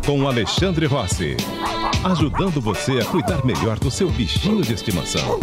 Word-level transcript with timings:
com 0.06 0.28
Alexandre 0.28 0.86
Rossi. 0.86 1.38
Ajudando 2.04 2.62
você 2.62 3.00
a 3.00 3.06
cuidar 3.06 3.44
melhor 3.46 3.80
do 3.80 3.90
seu 3.90 4.10
bichinho 4.10 4.62
de 4.62 4.74
estimação. 4.74 5.40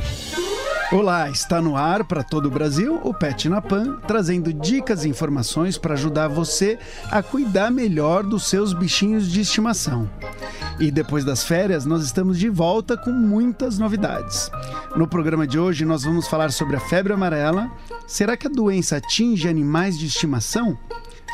Olá, 0.92 1.30
está 1.30 1.60
no 1.60 1.76
ar 1.76 2.04
para 2.04 2.22
todo 2.22 2.46
o 2.46 2.50
Brasil 2.50 3.00
o 3.02 3.12
Pet 3.12 3.48
na 3.48 3.60
Pan, 3.60 3.96
trazendo 4.06 4.52
dicas 4.52 5.04
e 5.04 5.08
informações 5.08 5.78
para 5.78 5.94
ajudar 5.94 6.28
você 6.28 6.78
a 7.10 7.22
cuidar 7.22 7.70
melhor 7.70 8.22
dos 8.22 8.48
seus 8.48 8.72
bichinhos 8.72 9.30
de 9.30 9.40
estimação. 9.40 10.08
E 10.78 10.90
depois 10.90 11.24
das 11.24 11.42
férias, 11.42 11.84
nós 11.84 12.04
estamos 12.04 12.38
de 12.38 12.48
volta 12.48 12.96
com 12.96 13.10
muitas 13.10 13.78
novidades. 13.78 14.50
No 14.94 15.08
programa 15.08 15.46
de 15.46 15.58
hoje, 15.58 15.84
nós 15.84 16.04
vamos 16.04 16.28
falar 16.28 16.52
sobre 16.52 16.76
a 16.76 16.80
febre 16.80 17.12
amarela. 17.12 17.70
Será 18.06 18.36
que 18.36 18.46
a 18.46 18.50
doença 18.50 18.96
atinge 18.96 19.48
animais 19.48 19.98
de 19.98 20.06
estimação? 20.06 20.78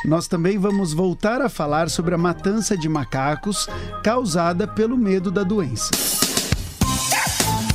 Nós 0.05 0.27
também 0.27 0.57
vamos 0.57 0.93
voltar 0.93 1.41
a 1.41 1.49
falar 1.49 1.89
sobre 1.89 2.15
a 2.15 2.17
matança 2.17 2.75
de 2.75 2.89
macacos 2.89 3.67
causada 4.03 4.67
pelo 4.67 4.97
medo 4.97 5.29
da 5.29 5.43
doença. 5.43 5.91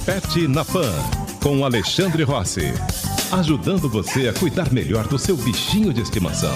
Pet 0.05 0.47
na 0.49 0.65
Pan, 0.65 0.93
com 1.47 1.65
Alexandre 1.65 2.25
Rossi. 2.25 2.75
Ajudando 3.31 3.89
você 3.89 4.27
a 4.27 4.33
cuidar 4.33 4.73
melhor 4.73 5.07
do 5.07 5.17
seu 5.17 5.37
bichinho 5.37 5.93
de 5.93 6.01
estimação. 6.01 6.53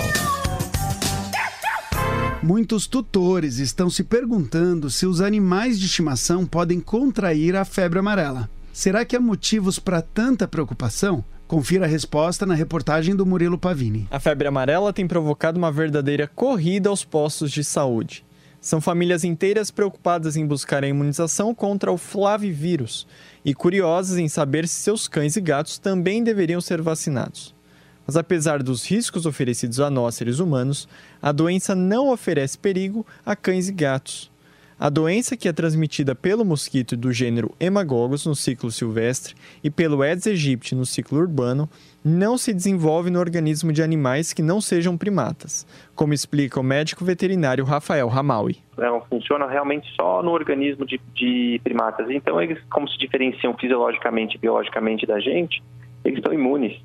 Muitos 2.42 2.88
tutores 2.88 3.58
estão 3.58 3.88
se 3.88 4.02
perguntando 4.02 4.90
se 4.90 5.06
os 5.06 5.20
animais 5.20 5.78
de 5.78 5.86
estimação 5.86 6.44
podem 6.44 6.80
contrair 6.80 7.54
a 7.54 7.64
febre 7.64 8.00
amarela. 8.00 8.50
Será 8.72 9.04
que 9.04 9.14
há 9.14 9.20
motivos 9.20 9.78
para 9.78 10.02
tanta 10.02 10.48
preocupação? 10.48 11.24
Confira 11.46 11.84
a 11.84 11.88
resposta 11.88 12.44
na 12.44 12.54
reportagem 12.54 13.14
do 13.14 13.24
Murilo 13.24 13.58
Pavini. 13.58 14.08
A 14.10 14.18
febre 14.18 14.48
amarela 14.48 14.92
tem 14.92 15.06
provocado 15.06 15.56
uma 15.56 15.70
verdadeira 15.70 16.26
corrida 16.26 16.88
aos 16.88 17.04
postos 17.04 17.52
de 17.52 17.62
saúde. 17.62 18.24
São 18.60 18.78
famílias 18.78 19.24
inteiras 19.24 19.70
preocupadas 19.70 20.36
em 20.36 20.46
buscar 20.46 20.84
a 20.84 20.88
imunização 20.88 21.54
contra 21.54 21.90
o 21.90 21.96
flavivírus 21.96 23.06
e 23.42 23.54
curiosas 23.54 24.18
em 24.18 24.28
saber 24.28 24.68
se 24.68 24.74
seus 24.74 25.08
cães 25.08 25.34
e 25.36 25.40
gatos 25.40 25.78
também 25.78 26.22
deveriam 26.22 26.60
ser 26.60 26.82
vacinados. 26.82 27.54
Mas 28.06 28.16
apesar 28.16 28.62
dos 28.62 28.84
riscos 28.84 29.24
oferecidos 29.24 29.80
a 29.80 29.88
nós, 29.88 30.16
seres 30.16 30.40
humanos, 30.40 30.86
a 31.22 31.32
doença 31.32 31.74
não 31.74 32.10
oferece 32.10 32.58
perigo 32.58 33.06
a 33.24 33.34
cães 33.34 33.68
e 33.68 33.72
gatos. 33.72 34.30
A 34.82 34.88
doença, 34.88 35.36
que 35.36 35.46
é 35.46 35.52
transmitida 35.52 36.14
pelo 36.14 36.42
mosquito 36.42 36.96
do 36.96 37.12
gênero 37.12 37.54
Hemagogos 37.60 38.24
no 38.24 38.34
ciclo 38.34 38.70
silvestre 38.70 39.34
e 39.62 39.70
pelo 39.70 40.00
Aedes 40.00 40.26
aegypti 40.26 40.74
no 40.74 40.86
ciclo 40.86 41.18
urbano, 41.18 41.68
não 42.02 42.38
se 42.38 42.54
desenvolve 42.54 43.10
no 43.10 43.18
organismo 43.18 43.74
de 43.74 43.82
animais 43.82 44.32
que 44.32 44.40
não 44.40 44.58
sejam 44.58 44.96
primatas, 44.96 45.66
como 45.94 46.14
explica 46.14 46.58
o 46.58 46.62
médico 46.62 47.04
veterinário 47.04 47.62
Rafael 47.62 48.08
Ramaui. 48.08 48.56
Não 48.78 49.02
funciona 49.02 49.46
realmente 49.46 49.86
só 49.94 50.22
no 50.22 50.30
organismo 50.30 50.86
de, 50.86 50.98
de 51.12 51.60
primatas. 51.62 52.08
Então, 52.08 52.40
eles, 52.40 52.58
como 52.70 52.88
se 52.88 52.96
diferenciam 52.96 53.54
fisiologicamente 53.58 54.36
e 54.36 54.40
biologicamente 54.40 55.04
da 55.04 55.20
gente, 55.20 55.62
eles 56.02 56.20
estão 56.20 56.32
imunes 56.32 56.80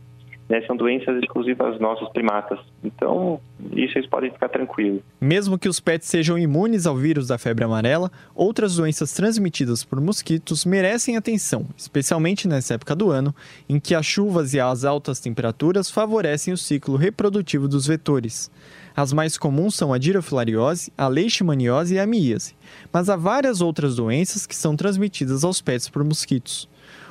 né, 0.48 0.62
são 0.68 0.76
doenças 0.76 1.18
exclusivas 1.22 1.80
nossos 1.80 2.08
primatas. 2.10 2.60
Então, 2.84 3.40
isso 3.72 3.98
eles 3.98 4.10
podem 4.10 4.32
ficar 4.32 4.50
tranquilos. 4.50 5.02
Mesmo 5.20 5.58
que 5.58 5.68
os 5.68 5.80
pets 5.80 6.08
sejam 6.08 6.38
imunes 6.38 6.86
ao 6.86 6.96
vírus 6.96 7.28
da 7.28 7.38
febre 7.38 7.66
amarela, 7.66 8.12
outras 8.34 8.76
doenças 8.76 9.12
transmitidas 9.12 9.84
por 9.84 10.00
mosquitos 10.00 10.64
merecem 10.66 11.18
atenção, 11.18 11.66
especialmente 11.76 12.48
nessa 12.48 12.76
época 12.76 12.96
do 12.96 13.10
ano, 13.10 13.34
em 13.68 13.80
que 13.80 13.96
as 13.96 14.06
chuvas 14.06 14.54
e 14.54 14.60
as 14.60 14.86
altas 14.86 15.20
temperaturas 15.20 15.90
favorecem 15.90 16.54
o 16.54 16.58
ciclo 16.58 16.96
reprodutivo 16.96 17.68
dos 17.68 17.88
vetores. 17.88 18.52
As 18.96 19.12
mais 19.12 19.38
comuns 19.38 19.76
são 19.76 19.92
a 19.92 19.98
dirofilariose, 19.98 20.92
a 20.98 21.08
leishmaniose 21.08 21.96
e 21.96 22.00
a 22.00 22.08
miíase, 22.08 22.56
mas 22.94 23.10
há 23.10 23.18
várias 23.18 23.60
outras 23.60 23.96
doenças 23.96 24.46
que 24.46 24.56
são 24.56 24.76
transmitidas 24.76 25.44
aos 25.44 25.62
pets 25.62 25.90
por 25.90 26.04
mosquitos 26.04 26.70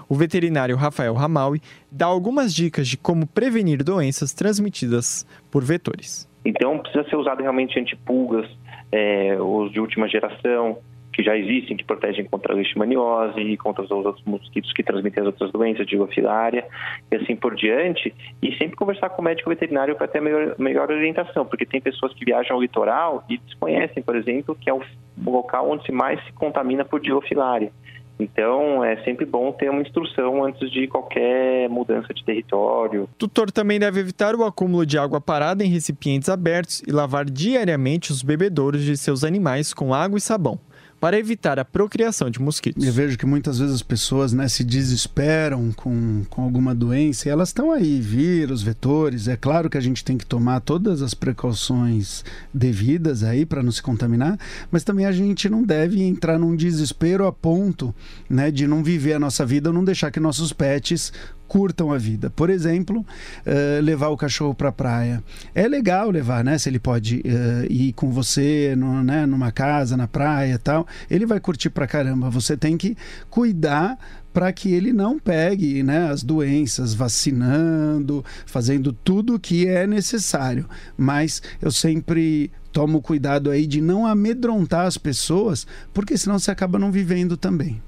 o 0.08 0.14
veterinário 0.14 0.76
Rafael 0.76 1.14
Ramaui 1.14 1.60
dá 1.90 2.06
algumas 2.06 2.54
dicas 2.54 2.88
de 2.88 2.96
como 2.96 3.26
prevenir 3.26 3.82
doenças 3.82 4.32
transmitidas 4.32 5.26
por 5.50 5.64
vetores. 5.64 6.28
Então, 6.44 6.78
precisa 6.78 7.08
ser 7.08 7.16
usado 7.16 7.40
realmente 7.40 7.78
antipulgas, 7.78 8.48
é, 8.92 9.36
os 9.40 9.72
de 9.72 9.80
última 9.80 10.06
geração, 10.08 10.78
que 11.14 11.22
já 11.22 11.36
existem, 11.36 11.76
que 11.76 11.84
protegem 11.84 12.24
contra 12.24 12.52
a 12.52 12.56
leishmaniose 12.56 13.40
e 13.40 13.56
contra 13.56 13.84
os 13.84 13.90
outros 13.90 14.24
mosquitos 14.26 14.72
que 14.72 14.82
transmitem 14.82 15.22
as 15.22 15.26
outras 15.26 15.52
doenças, 15.52 15.86
digofilária 15.86 16.66
e 17.10 17.16
assim 17.16 17.36
por 17.36 17.54
diante. 17.54 18.12
E 18.42 18.52
sempre 18.56 18.76
conversar 18.76 19.10
com 19.10 19.22
o 19.22 19.24
médico 19.24 19.48
veterinário 19.48 19.94
para 19.94 20.08
ter 20.08 20.20
melhor, 20.20 20.56
melhor 20.58 20.90
orientação, 20.90 21.46
porque 21.46 21.64
tem 21.64 21.80
pessoas 21.80 22.12
que 22.14 22.24
viajam 22.24 22.56
ao 22.56 22.62
litoral 22.62 23.24
e 23.28 23.38
desconhecem, 23.38 24.02
por 24.02 24.16
exemplo, 24.16 24.56
que 24.60 24.68
é 24.68 24.74
o 24.74 24.82
local 25.24 25.70
onde 25.70 25.90
mais 25.92 26.22
se 26.24 26.32
contamina 26.32 26.84
por 26.84 27.00
digofilária. 27.00 27.72
Então, 28.18 28.84
é 28.84 29.02
sempre 29.04 29.26
bom 29.26 29.52
ter 29.52 29.70
uma 29.70 29.82
instrução 29.82 30.44
antes 30.44 30.70
de 30.70 30.86
qualquer 30.86 31.68
mudança 31.68 32.14
de 32.14 32.24
território. 32.24 33.04
O 33.04 33.18
tutor 33.18 33.50
também 33.50 33.80
deve 33.80 34.00
evitar 34.00 34.34
o 34.36 34.44
acúmulo 34.44 34.86
de 34.86 34.96
água 34.96 35.20
parada 35.20 35.64
em 35.64 35.68
recipientes 35.68 36.28
abertos 36.28 36.82
e 36.86 36.92
lavar 36.92 37.24
diariamente 37.24 38.12
os 38.12 38.22
bebedouros 38.22 38.82
de 38.82 38.96
seus 38.96 39.24
animais 39.24 39.74
com 39.74 39.92
água 39.92 40.18
e 40.18 40.20
sabão 40.20 40.58
para 41.00 41.18
evitar 41.18 41.58
a 41.58 41.64
procriação 41.64 42.30
de 42.30 42.40
mosquitos. 42.40 42.84
Eu 42.84 42.92
vejo 42.92 43.18
que 43.18 43.26
muitas 43.26 43.58
vezes 43.58 43.74
as 43.74 43.82
pessoas 43.82 44.32
né, 44.32 44.48
se 44.48 44.64
desesperam 44.64 45.70
com, 45.72 46.24
com 46.30 46.42
alguma 46.42 46.74
doença 46.74 47.28
e 47.28 47.30
elas 47.30 47.50
estão 47.50 47.70
aí, 47.70 48.00
vírus, 48.00 48.62
vetores. 48.62 49.28
É 49.28 49.36
claro 49.36 49.68
que 49.68 49.76
a 49.76 49.80
gente 49.80 50.02
tem 50.02 50.16
que 50.16 50.24
tomar 50.24 50.60
todas 50.60 51.02
as 51.02 51.12
precauções 51.12 52.24
devidas 52.52 53.22
aí 53.22 53.44
para 53.44 53.62
não 53.62 53.70
se 53.70 53.82
contaminar, 53.82 54.38
mas 54.70 54.82
também 54.82 55.04
a 55.04 55.12
gente 55.12 55.48
não 55.48 55.62
deve 55.62 56.02
entrar 56.02 56.38
num 56.38 56.56
desespero 56.56 57.26
a 57.26 57.32
ponto 57.32 57.94
né, 58.28 58.50
de 58.50 58.66
não 58.66 58.82
viver 58.82 59.12
a 59.12 59.20
nossa 59.20 59.44
vida 59.44 59.72
não 59.72 59.84
deixar 59.84 60.10
que 60.10 60.20
nossos 60.20 60.52
pets 60.52 61.12
curtam 61.46 61.92
a 61.92 61.98
vida. 61.98 62.30
Por 62.30 62.50
exemplo, 62.50 63.00
uh, 63.00 63.82
levar 63.82 64.08
o 64.08 64.16
cachorro 64.16 64.54
para 64.54 64.68
a 64.68 64.72
praia. 64.72 65.22
É 65.54 65.66
legal 65.68 66.10
levar, 66.10 66.44
né? 66.44 66.58
Se 66.58 66.68
ele 66.68 66.78
pode 66.78 67.16
uh, 67.16 67.72
ir 67.72 67.92
com 67.92 68.10
você 68.10 68.74
no, 68.76 69.02
né, 69.02 69.26
numa 69.26 69.52
casa, 69.52 69.96
na 69.96 70.08
praia 70.08 70.58
tal. 70.58 70.86
Ele 71.10 71.26
vai 71.26 71.40
curtir 71.40 71.70
pra 71.70 71.86
caramba. 71.86 72.30
Você 72.30 72.56
tem 72.56 72.76
que 72.76 72.96
cuidar 73.30 73.98
para 74.34 74.52
que 74.52 74.72
ele 74.72 74.92
não 74.92 75.16
pegue 75.16 75.84
né, 75.84 76.10
as 76.10 76.24
doenças, 76.24 76.92
vacinando, 76.92 78.24
fazendo 78.44 78.92
tudo 78.92 79.36
o 79.36 79.38
que 79.38 79.68
é 79.68 79.86
necessário. 79.86 80.66
Mas 80.96 81.40
eu 81.62 81.70
sempre 81.70 82.50
tomo 82.72 83.00
cuidado 83.00 83.48
aí 83.52 83.64
de 83.64 83.80
não 83.80 84.04
amedrontar 84.04 84.86
as 84.86 84.98
pessoas, 84.98 85.64
porque 85.94 86.18
senão 86.18 86.40
você 86.40 86.50
acaba 86.50 86.76
não 86.76 86.90
vivendo 86.90 87.36
também. 87.36 87.80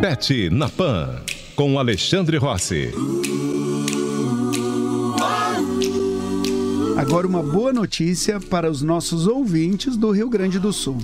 Pet 0.00 0.48
na 0.48 0.70
Pan, 0.70 1.20
com 1.54 1.78
Alexandre 1.78 2.36
Rossi. 2.36 2.90
Agora 6.96 7.26
uma 7.26 7.42
boa 7.42 7.72
notícia 7.72 8.40
para 8.40 8.70
os 8.70 8.82
nossos 8.82 9.26
ouvintes 9.26 9.96
do 9.96 10.10
Rio 10.10 10.28
Grande 10.28 10.58
do 10.58 10.72
Sul. 10.72 10.98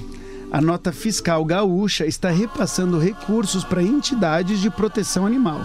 A 0.50 0.60
nota 0.60 0.90
fiscal 0.90 1.44
gaúcha 1.44 2.04
está 2.04 2.30
repassando 2.30 2.98
recursos 2.98 3.62
para 3.62 3.82
entidades 3.82 4.60
de 4.60 4.70
proteção 4.70 5.24
animal. 5.24 5.64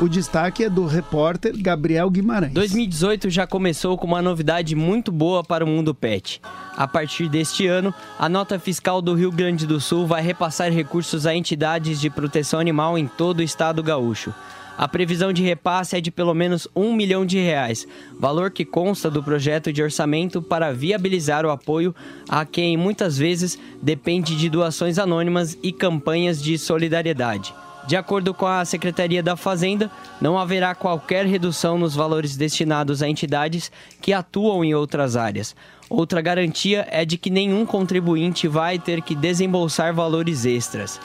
O 0.00 0.08
destaque 0.08 0.64
é 0.64 0.68
do 0.68 0.86
repórter 0.86 1.54
Gabriel 1.56 2.10
Guimarães. 2.10 2.52
2018 2.52 3.30
já 3.30 3.46
começou 3.46 3.96
com 3.96 4.08
uma 4.08 4.20
novidade 4.20 4.74
muito 4.74 5.12
boa 5.12 5.44
para 5.44 5.64
o 5.64 5.68
mundo 5.68 5.94
pet. 5.94 6.42
A 6.76 6.88
partir 6.88 7.28
deste 7.28 7.68
ano, 7.68 7.94
a 8.18 8.28
nota 8.28 8.58
fiscal 8.58 9.00
do 9.00 9.14
Rio 9.14 9.30
Grande 9.30 9.68
do 9.68 9.80
Sul 9.80 10.04
vai 10.04 10.20
repassar 10.20 10.72
recursos 10.72 11.26
a 11.26 11.34
entidades 11.34 12.00
de 12.00 12.10
proteção 12.10 12.58
animal 12.58 12.98
em 12.98 13.06
todo 13.06 13.38
o 13.38 13.42
estado 13.42 13.84
gaúcho. 13.84 14.34
A 14.76 14.88
previsão 14.88 15.32
de 15.32 15.44
repasse 15.44 15.96
é 15.96 16.00
de 16.00 16.10
pelo 16.10 16.34
menos 16.34 16.66
um 16.74 16.92
milhão 16.92 17.24
de 17.24 17.38
reais, 17.38 17.86
valor 18.18 18.50
que 18.50 18.64
consta 18.64 19.08
do 19.08 19.22
projeto 19.22 19.72
de 19.72 19.80
orçamento 19.80 20.42
para 20.42 20.72
viabilizar 20.72 21.46
o 21.46 21.50
apoio 21.50 21.94
a 22.28 22.44
quem 22.44 22.76
muitas 22.76 23.16
vezes 23.16 23.56
depende 23.80 24.34
de 24.34 24.48
doações 24.48 24.98
anônimas 24.98 25.56
e 25.62 25.70
campanhas 25.70 26.42
de 26.42 26.58
solidariedade. 26.58 27.54
De 27.86 27.96
acordo 27.96 28.32
com 28.32 28.46
a 28.46 28.64
Secretaria 28.64 29.22
da 29.22 29.36
Fazenda, 29.36 29.90
não 30.18 30.38
haverá 30.38 30.74
qualquer 30.74 31.26
redução 31.26 31.76
nos 31.76 31.94
valores 31.94 32.34
destinados 32.34 33.02
a 33.02 33.08
entidades 33.08 33.70
que 34.00 34.12
atuam 34.12 34.64
em 34.64 34.74
outras 34.74 35.16
áreas. 35.16 35.54
Outra 35.90 36.22
garantia 36.22 36.86
é 36.90 37.04
de 37.04 37.18
que 37.18 37.28
nenhum 37.28 37.66
contribuinte 37.66 38.48
vai 38.48 38.78
ter 38.78 39.02
que 39.02 39.14
desembolsar 39.14 39.92
valores 39.92 40.46
extras. 40.46 40.98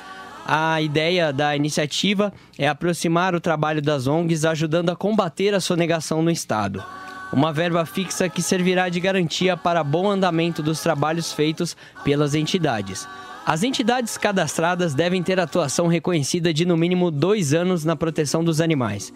A 0.48 0.82
ideia 0.82 1.34
da 1.34 1.54
iniciativa 1.54 2.34
é 2.58 2.68
aproximar 2.68 3.36
o 3.36 3.42
trabalho 3.42 3.82
das 3.82 4.08
ONGs, 4.08 4.46
ajudando 4.46 4.90
a 4.90 4.96
combater 4.96 5.54
a 5.54 5.60
sonegação 5.60 6.22
no 6.22 6.32
Estado. 6.32 6.84
Uma 7.32 7.54
verba 7.54 7.86
fixa 7.86 8.28
que 8.28 8.42
servirá 8.42 8.90
de 8.90 9.00
garantia 9.00 9.56
para 9.56 9.84
bom 9.84 10.10
andamento 10.10 10.64
dos 10.64 10.80
trabalhos 10.80 11.32
feitos 11.32 11.78
pelas 12.04 12.34
entidades. 12.34 13.08
As 13.50 13.64
entidades 13.64 14.16
cadastradas 14.16 14.94
devem 14.94 15.24
ter 15.24 15.40
atuação 15.40 15.88
reconhecida 15.88 16.54
de 16.54 16.66
no 16.66 16.78
mínimo 16.78 17.10
dois 17.10 17.52
anos 17.52 17.84
na 17.84 17.96
proteção 17.96 18.44
dos 18.44 18.62
animais. 18.62 19.12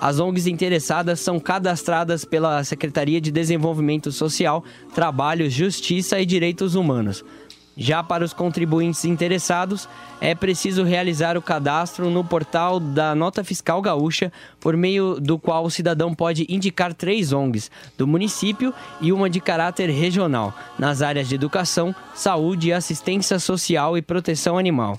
As 0.00 0.18
ONGs 0.18 0.48
interessadas 0.48 1.20
são 1.20 1.38
cadastradas 1.38 2.24
pela 2.24 2.64
Secretaria 2.64 3.20
de 3.20 3.30
Desenvolvimento 3.30 4.10
Social, 4.10 4.64
Trabalho, 4.92 5.48
Justiça 5.48 6.20
e 6.20 6.26
Direitos 6.26 6.74
Humanos. 6.74 7.24
Já 7.76 8.02
para 8.02 8.24
os 8.24 8.32
contribuintes 8.32 9.04
interessados, 9.04 9.86
é 10.18 10.34
preciso 10.34 10.82
realizar 10.82 11.36
o 11.36 11.42
cadastro 11.42 12.08
no 12.08 12.24
portal 12.24 12.80
da 12.80 13.14
Nota 13.14 13.44
Fiscal 13.44 13.82
Gaúcha, 13.82 14.32
por 14.58 14.74
meio 14.76 15.20
do 15.20 15.38
qual 15.38 15.64
o 15.64 15.70
cidadão 15.70 16.14
pode 16.14 16.46
indicar 16.48 16.94
três 16.94 17.34
ONGs 17.34 17.70
do 17.98 18.06
município 18.06 18.72
e 18.98 19.12
uma 19.12 19.28
de 19.28 19.40
caráter 19.40 19.90
regional, 19.90 20.54
nas 20.78 21.02
áreas 21.02 21.28
de 21.28 21.34
educação, 21.34 21.94
saúde, 22.14 22.72
assistência 22.72 23.38
social 23.38 23.98
e 23.98 24.00
proteção 24.00 24.56
animal. 24.56 24.98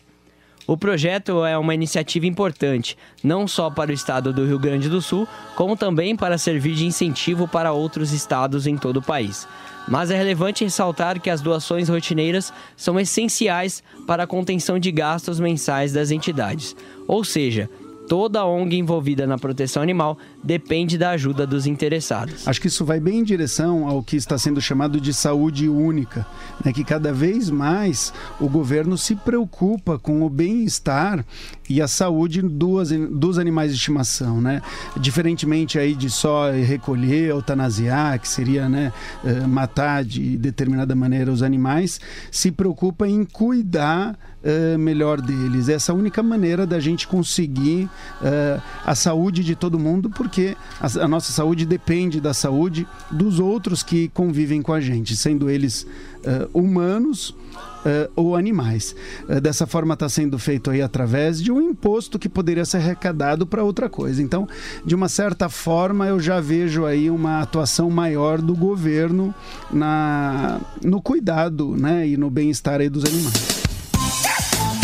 O 0.67 0.75
projeto 0.75 1.45
é 1.45 1.57
uma 1.57 1.73
iniciativa 1.73 2.25
importante, 2.25 2.97
não 3.23 3.47
só 3.47 3.69
para 3.69 3.89
o 3.89 3.93
estado 3.93 4.33
do 4.33 4.45
Rio 4.45 4.59
Grande 4.59 4.89
do 4.89 5.01
Sul, 5.01 5.25
como 5.55 5.77
também 5.77 6.13
para 6.13 6.37
servir 6.37 6.75
de 6.75 6.85
incentivo 6.85 7.47
para 7.47 7.71
outros 7.71 8.11
estados 8.11 8.67
em 8.67 8.75
todo 8.75 8.97
o 8.97 9.01
país. 9.01 9.47
Mas 9.87 10.11
é 10.11 10.17
relevante 10.17 10.65
ressaltar 10.65 11.21
que 11.21 11.29
as 11.29 11.39
doações 11.39 11.87
rotineiras 11.87 12.51
são 12.75 12.99
essenciais 12.99 13.81
para 14.05 14.23
a 14.23 14.27
contenção 14.27 14.77
de 14.77 14.91
gastos 14.91 15.39
mensais 15.39 15.93
das 15.93 16.11
entidades. 16.11 16.75
Ou 17.07 17.23
seja, 17.23 17.69
toda 18.07 18.45
ONG 18.45 18.77
envolvida 18.77 19.27
na 19.27 19.37
proteção 19.37 19.83
animal 19.83 20.17
depende 20.43 20.97
da 20.97 21.11
ajuda 21.11 21.45
dos 21.45 21.67
interessados. 21.67 22.47
Acho 22.47 22.61
que 22.61 22.67
isso 22.67 22.85
vai 22.85 22.99
bem 22.99 23.19
em 23.19 23.23
direção 23.23 23.87
ao 23.87 24.01
que 24.01 24.15
está 24.15 24.37
sendo 24.37 24.61
chamado 24.61 24.99
de 24.99 25.13
saúde 25.13 25.67
única, 25.67 26.25
né? 26.63 26.71
que 26.71 26.83
cada 26.83 27.11
vez 27.11 27.49
mais 27.49 28.13
o 28.39 28.47
governo 28.47 28.97
se 28.97 29.15
preocupa 29.15 29.99
com 29.99 30.23
o 30.23 30.29
bem-estar 30.29 31.25
e 31.69 31.81
a 31.81 31.87
saúde 31.87 32.41
dos, 32.41 32.91
dos 32.91 33.37
animais 33.37 33.71
de 33.71 33.77
estimação, 33.77 34.39
né? 34.39 34.61
Diferentemente 34.99 35.77
aí 35.77 35.93
de 35.93 36.09
só 36.09 36.49
recolher, 36.51 37.29
eutanasiar, 37.29 38.19
que 38.19 38.27
seria 38.27 38.69
né, 38.69 38.93
eh, 39.25 39.45
matar 39.45 40.03
de 40.03 40.37
determinada 40.37 40.95
maneira 40.95 41.31
os 41.31 41.43
animais, 41.43 41.99
se 42.31 42.51
preocupa 42.51 43.07
em 43.07 43.25
cuidar 43.25 44.17
uh, 44.43 44.77
melhor 44.77 45.21
deles. 45.21 45.69
Essa 45.69 45.91
é 45.91 45.95
a 45.95 45.97
única 45.97 46.21
maneira 46.21 46.65
da 46.65 46.79
gente 46.79 47.07
conseguir 47.07 47.85
uh, 48.21 48.61
a 48.85 48.95
saúde 48.95 49.43
de 49.43 49.55
todo 49.55 49.79
mundo, 49.79 50.09
porque 50.09 50.55
a, 50.79 51.03
a, 51.03 51.07
nossa 51.07 51.31
saúde 51.31 51.65
depende 51.65 52.19
da 52.19 52.33
saúde 52.33 52.87
dos 53.11 53.39
outros 53.39 53.83
que 53.83 54.09
convivem 54.09 54.61
com 54.61 54.73
a 54.73 54.81
gente, 54.81 55.15
sendo 55.15 55.49
eles 55.49 55.83
uh, 55.83 56.49
humanos. 56.53 57.35
Uh, 57.77 58.11
ou 58.17 58.35
animais. 58.35 58.93
Uh, 59.29 59.39
dessa 59.39 59.65
forma 59.65 59.93
está 59.93 60.09
sendo 60.09 60.37
feito 60.37 60.69
aí 60.69 60.81
através 60.81 61.41
de 61.41 61.51
um 61.51 61.61
imposto 61.61 62.19
que 62.19 62.27
poderia 62.27 62.65
ser 62.65 62.77
arrecadado 62.77 63.47
para 63.47 63.63
outra 63.63 63.87
coisa. 63.87 64.21
Então, 64.21 64.45
de 64.83 64.93
uma 64.93 65.07
certa 65.07 65.47
forma, 65.47 66.05
eu 66.05 66.19
já 66.19 66.41
vejo 66.41 66.85
aí 66.85 67.09
uma 67.09 67.39
atuação 67.39 67.89
maior 67.89 68.41
do 68.41 68.53
governo 68.55 69.33
na, 69.71 70.59
no 70.83 71.01
cuidado 71.01 71.77
né, 71.77 72.05
e 72.05 72.17
no 72.17 72.29
bem-estar 72.29 72.81
dos 72.89 73.05
animais. 73.05 73.56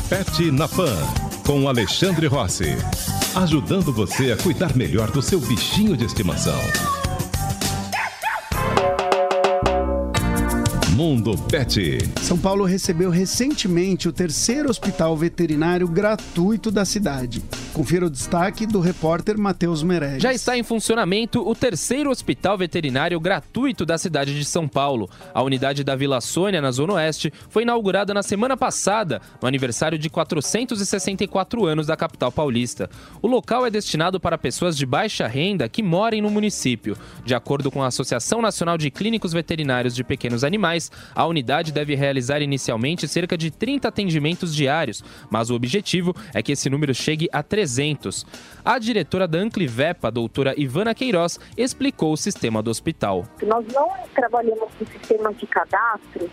Pet 0.09 0.51
na 0.51 0.67
Pan, 0.67 0.95
com 1.45 1.67
Alexandre 1.67 2.27
Rossi. 2.27 2.75
Ajudando 3.35 3.91
você 3.91 4.31
a 4.31 4.37
cuidar 4.37 4.75
melhor 4.75 5.09
do 5.09 5.21
seu 5.21 5.39
bichinho 5.39 5.95
de 5.95 6.05
estimação. 6.05 6.59
Mundo 10.95 11.37
Pet. 11.49 11.99
São 12.21 12.37
Paulo 12.37 12.65
recebeu 12.65 13.09
recentemente 13.09 14.07
o 14.07 14.13
terceiro 14.13 14.69
hospital 14.69 15.15
veterinário 15.17 15.87
gratuito 15.87 16.69
da 16.69 16.85
cidade. 16.85 17.41
Confira 17.73 18.05
o 18.05 18.09
destaque 18.09 18.67
do 18.67 18.79
repórter 18.79 19.35
Matheus 19.35 19.81
Meirelles. 19.81 20.21
Já 20.21 20.31
está 20.31 20.55
em 20.55 20.61
funcionamento 20.61 21.41
o 21.41 21.55
terceiro 21.55 22.11
hospital 22.11 22.55
veterinário 22.55 23.19
gratuito 23.19 23.83
da 23.83 23.97
cidade 23.97 24.37
de 24.37 24.45
São 24.45 24.67
Paulo. 24.67 25.09
A 25.33 25.41
unidade 25.41 25.83
da 25.83 25.95
Vila 25.95 26.21
Sônia, 26.21 26.61
na 26.61 26.69
Zona 26.69 26.93
Oeste, 26.93 27.33
foi 27.49 27.63
inaugurada 27.63 28.13
na 28.13 28.21
semana 28.21 28.55
passada, 28.55 29.19
no 29.41 29.47
aniversário 29.47 29.97
de 29.97 30.07
464 30.07 31.65
anos 31.65 31.87
da 31.87 31.97
capital 31.97 32.31
paulista. 32.31 32.87
O 33.23 33.27
local 33.27 33.65
é 33.65 33.71
destinado 33.71 34.19
para 34.19 34.37
pessoas 34.37 34.77
de 34.77 34.85
baixa 34.85 35.25
renda 35.25 35.67
que 35.67 35.81
morem 35.81 36.21
no 36.21 36.29
município. 36.29 36.95
De 37.25 37.33
acordo 37.33 37.71
com 37.71 37.81
a 37.81 37.87
Associação 37.87 38.39
Nacional 38.39 38.77
de 38.77 38.91
Clínicos 38.91 39.33
Veterinários 39.33 39.95
de 39.95 40.03
Pequenos 40.03 40.43
Animais, 40.43 40.91
a 41.15 41.25
unidade 41.25 41.71
deve 41.71 41.95
realizar 41.95 42.39
inicialmente 42.39 43.07
cerca 43.07 43.35
de 43.35 43.49
30 43.49 43.87
atendimentos 43.87 44.53
diários, 44.53 45.03
mas 45.31 45.49
o 45.49 45.55
objetivo 45.55 46.15
é 46.35 46.43
que 46.43 46.51
esse 46.51 46.69
número 46.69 46.93
chegue 46.93 47.27
a 47.33 47.41
300 47.41 47.62
300. 47.63 48.25
A 48.65 48.77
diretora 48.77 49.27
da 49.27 49.37
Anclivepa, 49.37 50.09
a 50.09 50.11
doutora 50.11 50.53
Ivana 50.57 50.93
Queiroz, 50.93 51.39
explicou 51.57 52.11
o 52.11 52.17
sistema 52.17 52.61
do 52.61 52.69
hospital. 52.69 53.25
Nós 53.41 53.65
não 53.73 53.89
trabalhamos 54.13 54.69
com 54.77 54.85
sistema 54.85 55.33
de 55.33 55.47
cadastro, 55.47 56.29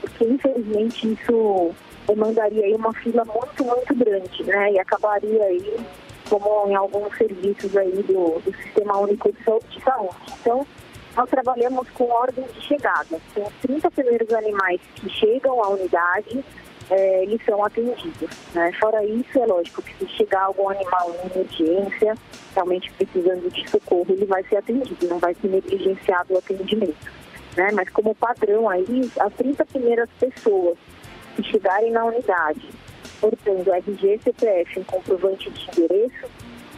porque 0.00 0.24
infelizmente 0.24 1.12
isso 1.12 1.70
demandaria 2.06 2.64
aí 2.64 2.74
uma 2.74 2.92
fila 2.94 3.24
muito, 3.24 3.64
muito 3.64 3.94
grande, 3.94 4.42
né? 4.42 4.72
E 4.72 4.78
acabaria 4.80 5.42
aí, 5.44 5.76
como 6.28 6.68
em 6.68 6.74
alguns 6.74 7.16
serviços 7.16 7.76
aí 7.76 8.02
do, 8.02 8.40
do 8.40 8.56
Sistema 8.56 8.98
Único 8.98 9.32
de 9.32 9.44
Saúde. 9.44 9.82
Então, 10.40 10.66
nós 11.16 11.30
trabalhamos 11.30 11.88
com 11.90 12.04
ordem 12.10 12.44
de 12.54 12.60
chegada. 12.62 13.20
São 13.32 13.44
os 13.44 13.52
30 13.62 13.90
primeiros 13.92 14.32
animais 14.32 14.80
que 14.96 15.08
chegam 15.10 15.62
à 15.62 15.68
unidade, 15.68 16.44
é, 16.90 17.22
eles 17.22 17.44
são 17.44 17.64
atendidos. 17.64 18.30
Né? 18.54 18.72
Fora 18.80 19.04
isso, 19.04 19.38
é 19.38 19.46
lógico 19.46 19.82
que 19.82 19.94
se 19.98 20.06
chegar 20.16 20.42
algum 20.44 20.68
animal 20.68 21.14
em 21.14 21.38
emergência, 21.38 22.14
realmente 22.54 22.92
precisando 22.92 23.50
de 23.50 23.68
socorro, 23.68 24.06
ele 24.08 24.26
vai 24.26 24.42
ser 24.44 24.56
atendido, 24.56 25.08
não 25.08 25.18
vai 25.18 25.34
ser 25.34 25.48
negligenciado 25.48 26.34
o 26.34 26.38
atendimento. 26.38 27.12
Né? 27.56 27.70
Mas 27.72 27.88
como 27.90 28.14
padrão 28.14 28.68
aí, 28.68 29.10
as 29.18 29.32
30 29.34 29.64
primeiras 29.66 30.08
pessoas 30.18 30.76
que 31.36 31.42
chegarem 31.44 31.90
na 31.90 32.04
unidade, 32.04 32.68
portando 33.20 33.72
RG, 33.72 34.20
CPF 34.22 34.80
um 34.80 34.84
comprovante 34.84 35.50
de 35.50 35.70
endereço, 35.70 36.26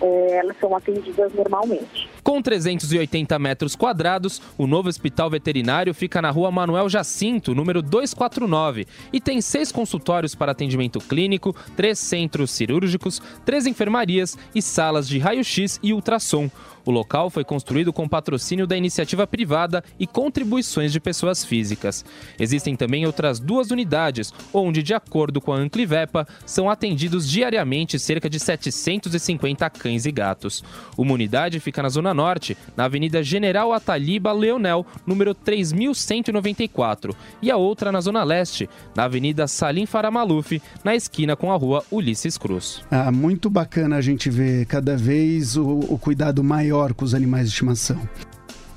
é, 0.00 0.36
elas 0.38 0.56
são 0.60 0.74
atendidas 0.74 1.32
normalmente. 1.34 2.08
Com 2.22 2.40
380 2.40 3.38
metros 3.38 3.76
quadrados, 3.76 4.40
o 4.56 4.66
novo 4.66 4.88
hospital 4.88 5.28
veterinário 5.28 5.92
fica 5.92 6.22
na 6.22 6.30
rua 6.30 6.50
Manuel 6.50 6.88
Jacinto, 6.88 7.54
número 7.54 7.82
249, 7.82 8.86
e 9.12 9.20
tem 9.20 9.40
seis 9.40 9.70
consultórios 9.70 10.34
para 10.34 10.52
atendimento 10.52 10.98
clínico, 11.00 11.54
três 11.76 11.98
centros 11.98 12.50
cirúrgicos, 12.50 13.20
três 13.44 13.66
enfermarias 13.66 14.38
e 14.54 14.62
salas 14.62 15.08
de 15.08 15.18
raio-x 15.18 15.78
e 15.82 15.92
ultrassom. 15.92 16.50
O 16.84 16.90
local 16.90 17.30
foi 17.30 17.44
construído 17.44 17.92
com 17.92 18.08
patrocínio 18.08 18.66
da 18.66 18.76
iniciativa 18.76 19.26
privada 19.26 19.82
e 19.98 20.06
contribuições 20.06 20.92
de 20.92 21.00
pessoas 21.00 21.44
físicas. 21.44 22.04
Existem 22.38 22.76
também 22.76 23.06
outras 23.06 23.40
duas 23.40 23.70
unidades, 23.70 24.32
onde, 24.52 24.82
de 24.82 24.92
acordo 24.92 25.40
com 25.40 25.52
a 25.52 25.56
Anclivepa, 25.56 26.26
são 26.44 26.68
atendidos 26.68 27.28
diariamente 27.28 27.98
cerca 27.98 28.28
de 28.28 28.38
750 28.38 29.70
cães 29.70 30.04
e 30.04 30.12
gatos. 30.12 30.62
Uma 30.96 31.14
unidade 31.14 31.60
fica 31.60 31.82
na 31.82 31.88
Zona 31.88 32.12
Norte, 32.12 32.56
na 32.76 32.84
Avenida 32.84 33.22
General 33.22 33.72
Ataliba 33.72 34.32
Leonel, 34.32 34.86
número 35.06 35.34
3194, 35.34 37.16
e 37.40 37.50
a 37.50 37.56
outra 37.56 37.90
na 37.90 38.00
Zona 38.00 38.22
Leste, 38.22 38.68
na 38.94 39.04
Avenida 39.04 39.46
Salim 39.46 39.86
Faramaluf, 39.86 40.60
na 40.82 40.94
esquina 40.94 41.34
com 41.36 41.50
a 41.50 41.56
Rua 41.56 41.82
Ulisses 41.90 42.36
Cruz. 42.36 42.82
Ah, 42.90 43.10
muito 43.10 43.48
bacana 43.48 43.96
a 43.96 44.00
gente 44.00 44.28
ver 44.28 44.66
cada 44.66 44.96
vez 44.96 45.56
o, 45.56 45.80
o 45.88 45.98
cuidado 45.98 46.42
maior 46.44 46.73
maior 46.74 46.92
com 46.92 47.04
os 47.04 47.14
animais 47.14 47.46
de 47.46 47.52
estimação. 47.52 48.00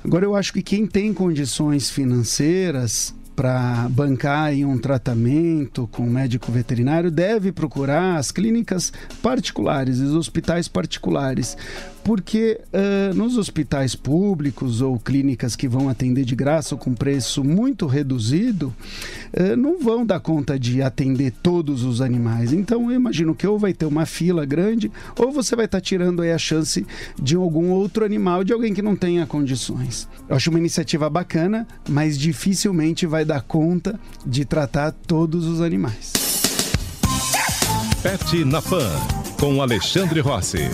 Agora, 0.04 0.24
eu 0.24 0.36
acho 0.36 0.52
que 0.52 0.62
quem 0.62 0.86
tem 0.86 1.12
condições 1.12 1.90
financeiras 1.90 3.12
para 3.34 3.88
bancar 3.90 4.52
em 4.52 4.64
um 4.64 4.78
tratamento 4.78 5.88
com 5.88 6.04
um 6.04 6.10
médico 6.10 6.50
veterinário 6.50 7.10
deve 7.10 7.52
procurar 7.52 8.16
as 8.16 8.30
clínicas 8.32 8.92
particulares, 9.20 9.98
os 9.98 10.14
hospitais 10.14 10.66
particulares, 10.66 11.56
porque 12.04 12.60
uh, 12.72 13.14
nos 13.14 13.36
hospitais 13.36 13.94
públicos 13.94 14.80
ou 14.80 14.98
clínicas 14.98 15.54
que 15.54 15.68
vão 15.68 15.88
atender 15.88 16.24
de 16.24 16.34
graça 16.34 16.74
ou 16.74 16.78
com 16.78 16.94
preço 16.94 17.44
muito 17.44 17.86
reduzido, 17.86 18.74
uh, 19.32 19.56
não 19.56 19.78
vão 19.78 20.04
dar 20.06 20.20
conta 20.20 20.58
de 20.58 20.82
atender 20.82 21.32
todos 21.42 21.84
os 21.84 22.00
animais. 22.00 22.52
Então 22.52 22.90
eu 22.90 22.96
imagino 22.96 23.34
que 23.34 23.46
ou 23.46 23.58
vai 23.58 23.72
ter 23.72 23.86
uma 23.86 24.06
fila 24.06 24.44
grande, 24.44 24.90
ou 25.16 25.32
você 25.32 25.54
vai 25.54 25.66
estar 25.66 25.78
tá 25.78 25.82
tirando 25.82 26.22
aí 26.22 26.32
a 26.32 26.38
chance 26.38 26.86
de 27.20 27.36
algum 27.36 27.70
outro 27.70 28.04
animal, 28.04 28.44
de 28.44 28.52
alguém 28.52 28.72
que 28.72 28.82
não 28.82 28.96
tenha 28.96 29.26
condições. 29.26 30.08
Eu 30.28 30.36
acho 30.36 30.50
uma 30.50 30.58
iniciativa 30.58 31.08
bacana, 31.10 31.66
mas 31.88 32.18
dificilmente 32.18 33.06
vai 33.06 33.24
dar 33.24 33.42
conta 33.42 33.98
de 34.24 34.44
tratar 34.44 34.92
todos 34.92 35.46
os 35.46 35.60
animais. 35.60 36.12
Pet 38.02 38.44
na 38.44 38.62
Pan, 38.62 38.90
com 39.38 39.60
Alexandre 39.60 40.20
Rossi 40.20 40.68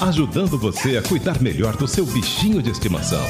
ajudando 0.00 0.56
você 0.56 0.96
a 0.96 1.02
cuidar 1.02 1.42
melhor 1.42 1.76
do 1.76 1.86
seu 1.86 2.06
bichinho 2.06 2.62
de 2.62 2.70
estimação. 2.70 3.22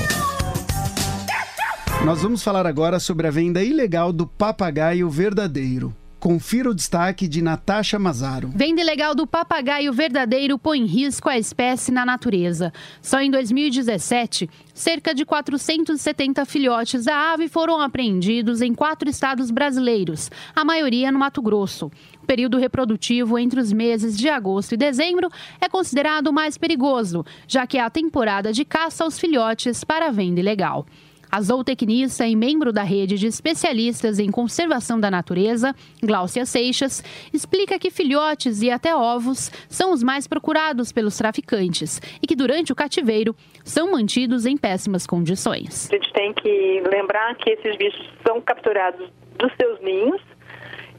Nós 2.04 2.22
vamos 2.22 2.42
falar 2.42 2.64
agora 2.64 3.00
sobre 3.00 3.26
a 3.26 3.30
venda 3.30 3.62
ilegal 3.62 4.12
do 4.12 4.26
papagaio 4.26 5.10
verdadeiro. 5.10 5.94
Confira 6.20 6.68
o 6.68 6.74
destaque 6.74 7.26
de 7.26 7.40
Natasha 7.40 7.98
Mazaro. 7.98 8.52
Venda 8.54 8.82
ilegal 8.82 9.14
do 9.14 9.26
papagaio 9.26 9.90
verdadeiro 9.90 10.58
põe 10.58 10.80
em 10.80 10.84
risco 10.84 11.30
a 11.30 11.38
espécie 11.38 11.90
na 11.90 12.04
natureza. 12.04 12.74
Só 13.00 13.22
em 13.22 13.30
2017, 13.30 14.50
cerca 14.74 15.14
de 15.14 15.24
470 15.24 16.44
filhotes 16.44 17.06
da 17.06 17.32
ave 17.32 17.48
foram 17.48 17.80
apreendidos 17.80 18.60
em 18.60 18.74
quatro 18.74 19.08
estados 19.08 19.50
brasileiros, 19.50 20.30
a 20.54 20.62
maioria 20.62 21.10
no 21.10 21.18
Mato 21.18 21.40
Grosso. 21.40 21.90
O 22.22 22.26
período 22.26 22.58
reprodutivo 22.58 23.38
entre 23.38 23.58
os 23.58 23.72
meses 23.72 24.14
de 24.14 24.28
agosto 24.28 24.72
e 24.74 24.76
dezembro 24.76 25.30
é 25.58 25.70
considerado 25.70 26.30
mais 26.30 26.58
perigoso, 26.58 27.24
já 27.48 27.66
que 27.66 27.78
é 27.78 27.80
a 27.80 27.88
temporada 27.88 28.52
de 28.52 28.62
caça 28.62 29.04
aos 29.04 29.18
filhotes 29.18 29.84
para 29.84 30.12
venda 30.12 30.38
ilegal. 30.38 30.84
A 31.30 31.40
zootecnista 31.40 32.26
e 32.26 32.34
membro 32.34 32.72
da 32.72 32.82
rede 32.82 33.16
de 33.16 33.28
especialistas 33.28 34.18
em 34.18 34.30
conservação 34.32 34.98
da 34.98 35.10
natureza, 35.10 35.72
Gláucia 36.02 36.44
Seixas, 36.44 37.04
explica 37.32 37.78
que 37.78 37.88
filhotes 37.88 38.62
e 38.62 38.70
até 38.70 38.94
ovos 38.94 39.48
são 39.68 39.92
os 39.92 40.02
mais 40.02 40.26
procurados 40.26 40.90
pelos 40.90 41.16
traficantes 41.16 42.00
e 42.20 42.26
que 42.26 42.34
durante 42.34 42.72
o 42.72 42.74
cativeiro 42.74 43.34
são 43.64 43.92
mantidos 43.92 44.44
em 44.44 44.56
péssimas 44.56 45.06
condições. 45.06 45.88
A 45.92 45.94
gente 45.94 46.12
tem 46.12 46.32
que 46.32 46.82
lembrar 46.92 47.36
que 47.36 47.50
esses 47.50 47.76
bichos 47.76 48.08
são 48.26 48.40
capturados 48.40 49.08
dos 49.38 49.52
seus 49.56 49.80
ninhos 49.80 50.20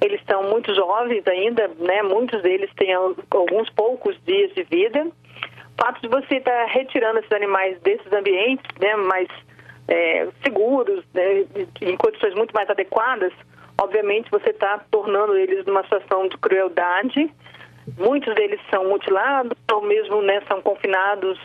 eles 0.01 0.19
são 0.27 0.49
muito 0.49 0.73
jovens 0.73 1.21
ainda, 1.27 1.67
né? 1.77 2.01
Muitos 2.01 2.41
deles 2.41 2.71
têm 2.75 2.91
alguns 2.91 3.69
poucos 3.69 4.17
dias 4.25 4.51
de 4.55 4.63
vida. 4.63 5.05
O 5.05 5.85
fato 5.85 6.01
de 6.01 6.07
você 6.07 6.37
estar 6.37 6.65
retirando 6.65 7.19
esses 7.19 7.31
animais 7.31 7.79
desses 7.81 8.11
ambientes, 8.11 8.65
né, 8.79 8.95
mais 8.95 9.27
é, 9.91 10.29
seguros, 10.41 11.03
né, 11.13 11.45
em 11.81 11.97
condições 11.97 12.33
muito 12.33 12.53
mais 12.53 12.69
adequadas, 12.69 13.33
obviamente 13.79 14.31
você 14.31 14.51
está 14.51 14.79
tornando 14.89 15.35
eles 15.35 15.65
numa 15.65 15.83
situação 15.83 16.29
de 16.29 16.37
crueldade. 16.37 17.29
Muitos 17.97 18.33
deles 18.35 18.59
são 18.69 18.87
mutilados, 18.87 19.57
ou 19.69 19.81
mesmo 19.81 20.21
né, 20.21 20.41
são 20.47 20.61
confinados, 20.61 21.37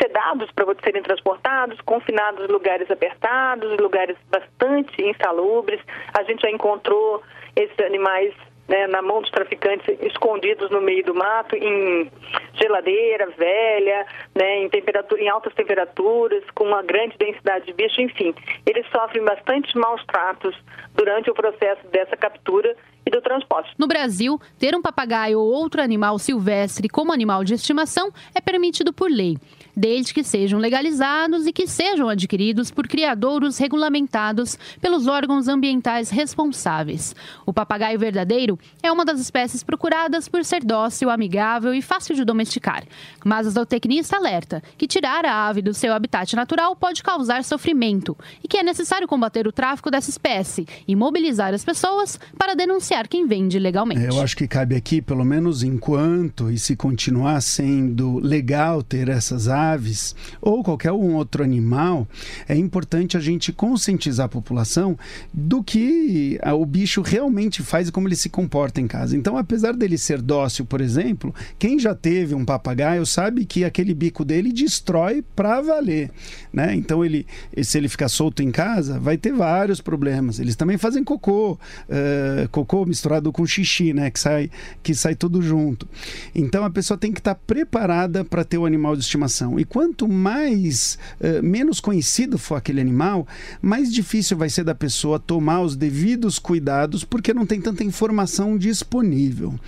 sedados 0.00 0.48
para 0.52 0.66
serem 0.84 1.02
transportados, 1.02 1.80
confinados 1.80 2.48
em 2.48 2.52
lugares 2.52 2.88
apertados, 2.88 3.76
lugares 3.80 4.16
bastante 4.30 5.02
insalubres. 5.02 5.80
A 6.16 6.22
gente 6.22 6.42
já 6.42 6.50
encontrou 6.50 7.20
esses 7.56 7.78
animais 7.80 8.32
né, 8.68 8.86
na 8.86 9.00
mão 9.00 9.22
dos 9.22 9.30
traficantes 9.30 9.86
escondidos 10.02 10.70
no 10.70 10.80
meio 10.80 11.02
do 11.04 11.14
mato, 11.14 11.56
em 11.56 12.10
geladeira 12.54 13.28
velha, 13.30 14.06
né, 14.34 14.58
em, 14.58 14.68
temperatura, 14.68 15.22
em 15.22 15.28
altas 15.28 15.54
temperaturas, 15.54 16.44
com 16.54 16.64
uma 16.64 16.82
grande 16.82 17.16
densidade 17.18 17.66
de 17.66 17.72
bicho, 17.72 18.00
enfim. 18.00 18.34
Eles 18.66 18.86
sofrem 18.90 19.24
bastante 19.24 19.76
maus 19.76 20.04
tratos 20.04 20.54
durante 20.94 21.30
o 21.30 21.34
processo 21.34 21.86
dessa 21.88 22.16
captura 22.16 22.76
e 23.06 23.10
do 23.10 23.22
transporte. 23.22 23.72
No 23.78 23.88
Brasil, 23.88 24.38
ter 24.58 24.74
um 24.74 24.82
papagaio 24.82 25.40
ou 25.40 25.50
outro 25.50 25.80
animal 25.80 26.18
silvestre 26.18 26.88
como 26.88 27.12
animal 27.12 27.42
de 27.42 27.54
estimação 27.54 28.12
é 28.34 28.40
permitido 28.40 28.92
por 28.92 29.10
lei 29.10 29.36
desde 29.78 30.12
que 30.12 30.24
sejam 30.24 30.58
legalizados 30.58 31.46
e 31.46 31.52
que 31.52 31.68
sejam 31.68 32.08
adquiridos 32.08 32.68
por 32.68 32.88
criadouros 32.88 33.58
regulamentados 33.58 34.58
pelos 34.80 35.06
órgãos 35.06 35.46
ambientais 35.46 36.10
responsáveis. 36.10 37.14
O 37.46 37.52
papagaio 37.52 37.96
verdadeiro 37.96 38.58
é 38.82 38.90
uma 38.90 39.04
das 39.04 39.20
espécies 39.20 39.62
procuradas 39.62 40.28
por 40.28 40.44
ser 40.44 40.64
dócil, 40.64 41.10
amigável 41.10 41.72
e 41.72 41.80
fácil 41.80 42.16
de 42.16 42.24
domesticar. 42.24 42.82
Mas 43.24 43.46
a 43.46 43.50
zootecnista 43.50 44.16
alerta 44.16 44.62
que 44.76 44.88
tirar 44.88 45.24
a 45.24 45.46
ave 45.46 45.62
do 45.62 45.72
seu 45.72 45.92
habitat 45.92 46.34
natural 46.34 46.74
pode 46.74 47.00
causar 47.02 47.44
sofrimento 47.44 48.16
e 48.42 48.48
que 48.48 48.58
é 48.58 48.64
necessário 48.64 49.06
combater 49.06 49.46
o 49.46 49.52
tráfico 49.52 49.92
dessa 49.92 50.10
espécie 50.10 50.66
e 50.88 50.96
mobilizar 50.96 51.54
as 51.54 51.64
pessoas 51.64 52.18
para 52.36 52.56
denunciar 52.56 53.06
quem 53.06 53.28
vende 53.28 53.60
legalmente. 53.60 54.02
Eu 54.02 54.20
acho 54.20 54.36
que 54.36 54.48
cabe 54.48 54.74
aqui, 54.74 55.00
pelo 55.00 55.24
menos 55.24 55.62
enquanto 55.62 56.50
e 56.50 56.58
se 56.58 56.74
continuar 56.74 57.40
sendo 57.40 58.18
legal 58.18 58.82
ter 58.82 59.08
essas 59.08 59.46
aves, 59.46 59.67
aves 59.72 60.14
ou 60.40 60.62
qualquer 60.62 60.92
um 60.92 61.14
outro 61.14 61.42
animal, 61.42 62.06
é 62.48 62.56
importante 62.56 63.16
a 63.16 63.20
gente 63.20 63.52
conscientizar 63.52 64.26
a 64.26 64.28
população 64.28 64.98
do 65.32 65.62
que 65.62 66.38
o 66.44 66.66
bicho 66.66 67.02
realmente 67.02 67.62
faz 67.62 67.88
e 67.88 67.92
como 67.92 68.08
ele 68.08 68.16
se 68.16 68.28
comporta 68.28 68.80
em 68.80 68.86
casa. 68.86 69.16
Então, 69.16 69.36
apesar 69.36 69.74
dele 69.74 69.98
ser 69.98 70.20
dócil, 70.20 70.64
por 70.64 70.80
exemplo, 70.80 71.34
quem 71.58 71.78
já 71.78 71.94
teve 71.94 72.34
um 72.34 72.44
papagaio 72.44 73.04
sabe 73.06 73.44
que 73.44 73.64
aquele 73.64 73.94
bico 73.94 74.24
dele 74.24 74.52
destrói 74.52 75.24
para 75.34 75.60
valer, 75.60 76.10
né? 76.52 76.74
Então, 76.74 77.04
ele, 77.04 77.26
se 77.62 77.78
ele 77.78 77.88
ficar 77.88 78.08
solto 78.08 78.42
em 78.42 78.50
casa, 78.50 78.98
vai 78.98 79.16
ter 79.16 79.32
vários 79.32 79.80
problemas. 79.80 80.38
Eles 80.38 80.56
também 80.56 80.78
fazem 80.78 81.04
cocô, 81.04 81.52
uh, 81.52 82.48
cocô 82.50 82.84
misturado 82.84 83.32
com 83.32 83.46
xixi, 83.46 83.92
né? 83.92 84.10
Que 84.10 84.20
sai, 84.20 84.50
que 84.82 84.94
sai 84.94 85.14
tudo 85.14 85.42
junto. 85.42 85.88
Então, 86.34 86.64
a 86.64 86.70
pessoa 86.70 86.98
tem 86.98 87.12
que 87.12 87.20
estar 87.20 87.34
tá 87.34 87.40
preparada 87.46 88.24
para 88.24 88.44
ter 88.44 88.58
o 88.58 88.66
animal 88.66 88.96
de 88.96 89.02
estimação. 89.02 89.57
E 89.58 89.64
quanto 89.64 90.08
mais 90.08 90.98
uh, 91.20 91.42
menos 91.42 91.80
conhecido 91.80 92.38
for 92.38 92.56
aquele 92.56 92.80
animal, 92.80 93.26
mais 93.60 93.92
difícil 93.92 94.36
vai 94.36 94.48
ser 94.48 94.64
da 94.64 94.74
pessoa 94.74 95.18
tomar 95.18 95.62
os 95.62 95.76
devidos 95.76 96.38
cuidados, 96.38 97.04
porque 97.04 97.34
não 97.34 97.46
tem 97.46 97.60
tanta 97.60 97.84
informação 97.84 98.56
disponível. 98.56 99.58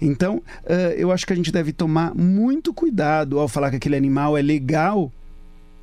Então, 0.00 0.36
uh, 0.36 0.92
eu 0.96 1.10
acho 1.12 1.26
que 1.26 1.32
a 1.32 1.36
gente 1.36 1.52
deve 1.52 1.72
tomar 1.72 2.14
muito 2.14 2.72
cuidado 2.72 3.38
ao 3.38 3.48
falar 3.48 3.70
que 3.70 3.76
aquele 3.76 3.96
animal 3.96 4.36
é 4.36 4.42
legal 4.42 5.12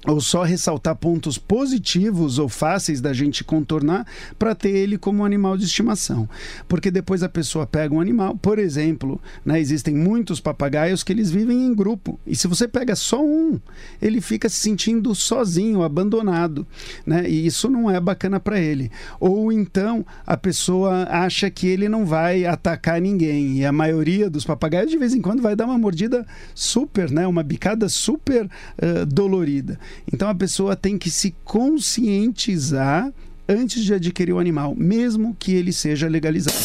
ou 0.08 0.22
só 0.22 0.44
ressaltar 0.44 0.96
pontos 0.96 1.38
positivos 1.38 2.40
ou 2.40 2.48
fáceis 2.48 3.02
da 3.02 3.14
gente 3.14 3.44
contornar 3.44 4.06
para 4.38 4.54
ter 4.54 4.70
ele 4.70 4.98
como 4.98 5.26
animal 5.26 5.58
de 5.58 5.66
estimação. 5.66 6.30
Porque 6.68 6.92
depois 6.92 7.24
a 7.24 7.30
pessoa 7.30 7.66
pega 7.66 7.94
um 7.94 8.00
animal, 8.00 8.36
por 8.38 8.60
exemplo, 8.60 9.20
né, 9.44 9.60
existem 9.60 9.96
muitos 9.96 10.40
papagaios 10.40 11.04
que 11.04 11.12
eles 11.12 11.32
vivem 11.32 11.66
em 11.66 11.74
grupo. 11.74 12.20
E 12.26 12.36
se 12.36 12.48
você 12.48 12.68
pega 12.68 12.96
só 12.96 13.24
um, 13.24 13.60
ele 14.02 14.22
fica 14.22 14.50
se 14.50 14.58
sentindo 14.60 15.14
sozinho, 15.16 15.84
abandonado. 15.84 16.66
Né? 17.06 17.30
E 17.30 17.46
isso 17.46 17.70
não 17.70 17.90
é 17.90 18.00
bacana 18.00 18.40
para 18.40 18.60
ele. 18.60 18.92
Ou 19.20 19.52
então 19.52 20.06
a 20.26 20.38
pessoa 20.38 21.08
acha 21.10 21.50
que 21.50 21.68
ele 21.68 21.90
não 21.90 22.06
vai 22.06 22.46
atacar 22.46 23.02
ninguém. 23.02 23.60
E 23.60 23.66
a 23.66 23.72
maioria 23.72 24.30
dos 24.30 24.46
papagaios, 24.46 24.92
de 24.92 24.98
vez 24.98 25.14
em 25.14 25.22
quando, 25.22 25.42
vai 25.42 25.56
dar 25.56 25.66
uma 25.66 25.78
mordida 25.78 26.26
super, 26.54 27.10
né? 27.12 27.26
uma 27.26 27.44
bicada 27.44 27.90
super 27.90 28.46
uh, 28.46 29.06
dolorida. 29.06 29.80
Então 30.12 30.30
a 30.30 30.36
pessoa 30.36 30.76
tem 30.76 30.98
que 30.98 31.10
se 31.10 31.36
conscientizar 31.44 33.12
antes 33.48 33.84
de 33.84 33.94
adquirir 33.94 34.34
o 34.34 34.40
animal, 34.40 34.74
mesmo 34.76 35.36
que 35.40 35.54
ele 35.54 35.72
seja 35.72 36.08
legalizado. 36.08 36.58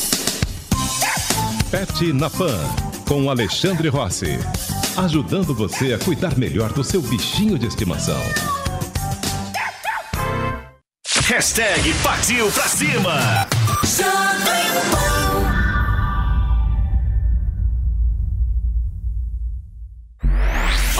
Pet 1.71 2.13
na 2.13 2.29
Pan, 2.29 2.59
com 3.07 3.31
Alexandre 3.31 3.89
Rossi. 3.89 4.39
Ajudando 4.97 5.55
você 5.55 5.95
a 5.95 5.99
cuidar 5.99 6.37
melhor 6.37 6.73
do 6.73 6.83
seu 6.83 7.01
bichinho 7.01 7.59
de 7.59 7.67
estimação. 7.67 8.21
Hashtag 11.29 11.95
Partiu 12.03 12.51
Pra 12.51 12.67
Cima. 12.67 13.47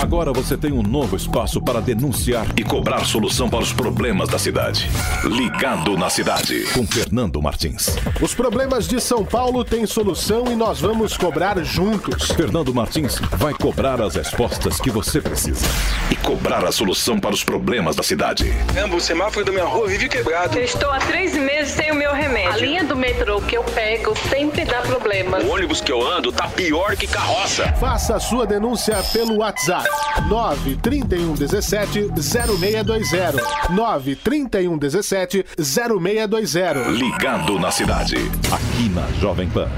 Agora 0.01 0.33
você 0.33 0.57
tem 0.57 0.73
um 0.73 0.83
novo 0.83 1.15
espaço 1.15 1.61
para 1.61 1.79
denunciar 1.79 2.47
e 2.57 2.65
cobrar 2.65 3.05
solução 3.05 3.51
para 3.51 3.61
os 3.61 3.71
problemas 3.71 4.31
da 4.31 4.39
cidade. 4.39 4.91
Ligado 5.25 5.95
na 5.95 6.09
cidade. 6.09 6.65
Com 6.73 6.87
Fernando 6.87 7.41
Martins. 7.43 7.97
Os 8.19 8.35
problemas 8.35 8.89
de 8.89 8.99
São 8.99 9.23
Paulo 9.23 9.63
têm 9.63 9.85
solução 9.85 10.47
e 10.51 10.57
nós 10.57 10.81
vamos 10.81 11.19
cobrar 11.19 11.63
juntos. 11.63 12.29
Fernando 12.31 12.75
Martins 12.75 13.19
vai 13.33 13.53
cobrar 13.53 14.01
as 14.01 14.15
respostas 14.15 14.81
que 14.81 14.91
você 14.91 15.21
precisa. 15.21 15.67
E 16.11 16.17
cobrar 16.17 16.65
a 16.65 16.73
solução 16.73 17.21
para 17.21 17.35
os 17.35 17.45
problemas 17.45 17.95
da 17.95 18.03
cidade. 18.03 18.51
o 18.91 19.01
semáforo 19.01 19.45
da 19.45 19.53
minha 19.53 19.67
rua 19.67 19.87
vive 19.87 20.09
quebrado. 20.09 20.57
Eu 20.57 20.65
estou 20.65 20.91
há 20.91 20.99
três 20.99 21.37
meses 21.37 21.75
sem 21.75 21.93
o 21.93 21.95
meu 21.95 22.15
remédio. 22.15 22.53
A 22.53 22.57
linha 22.57 22.85
do 22.85 22.97
metrô 22.97 23.39
que 23.43 23.57
eu 23.57 23.65
pego 23.65 24.15
sempre 24.31 24.65
dá 24.65 24.81
problema. 24.81 25.39
O 25.41 25.51
ônibus 25.51 25.83
que 25.83 25.93
eu 25.93 26.01
ando 26.03 26.33
tá 26.33 26.49
pior 26.49 26.97
que 26.97 27.07
carroça. 27.07 27.71
Faça 27.75 28.17
a 28.17 28.21
sua 28.21 28.47
denúncia 28.47 28.97
pelo 29.13 29.37
WhatsApp 29.37 29.90
931 30.29 31.35
17 31.35 32.11
0620. 32.21 33.43
931 33.71 34.79
17 34.79 35.45
0620. 35.59 36.91
Ligado 36.93 37.59
na 37.59 37.71
cidade. 37.71 38.17
Aqui 38.53 38.89
na 38.89 39.07
Jovem 39.21 39.49
Pan. 39.49 39.69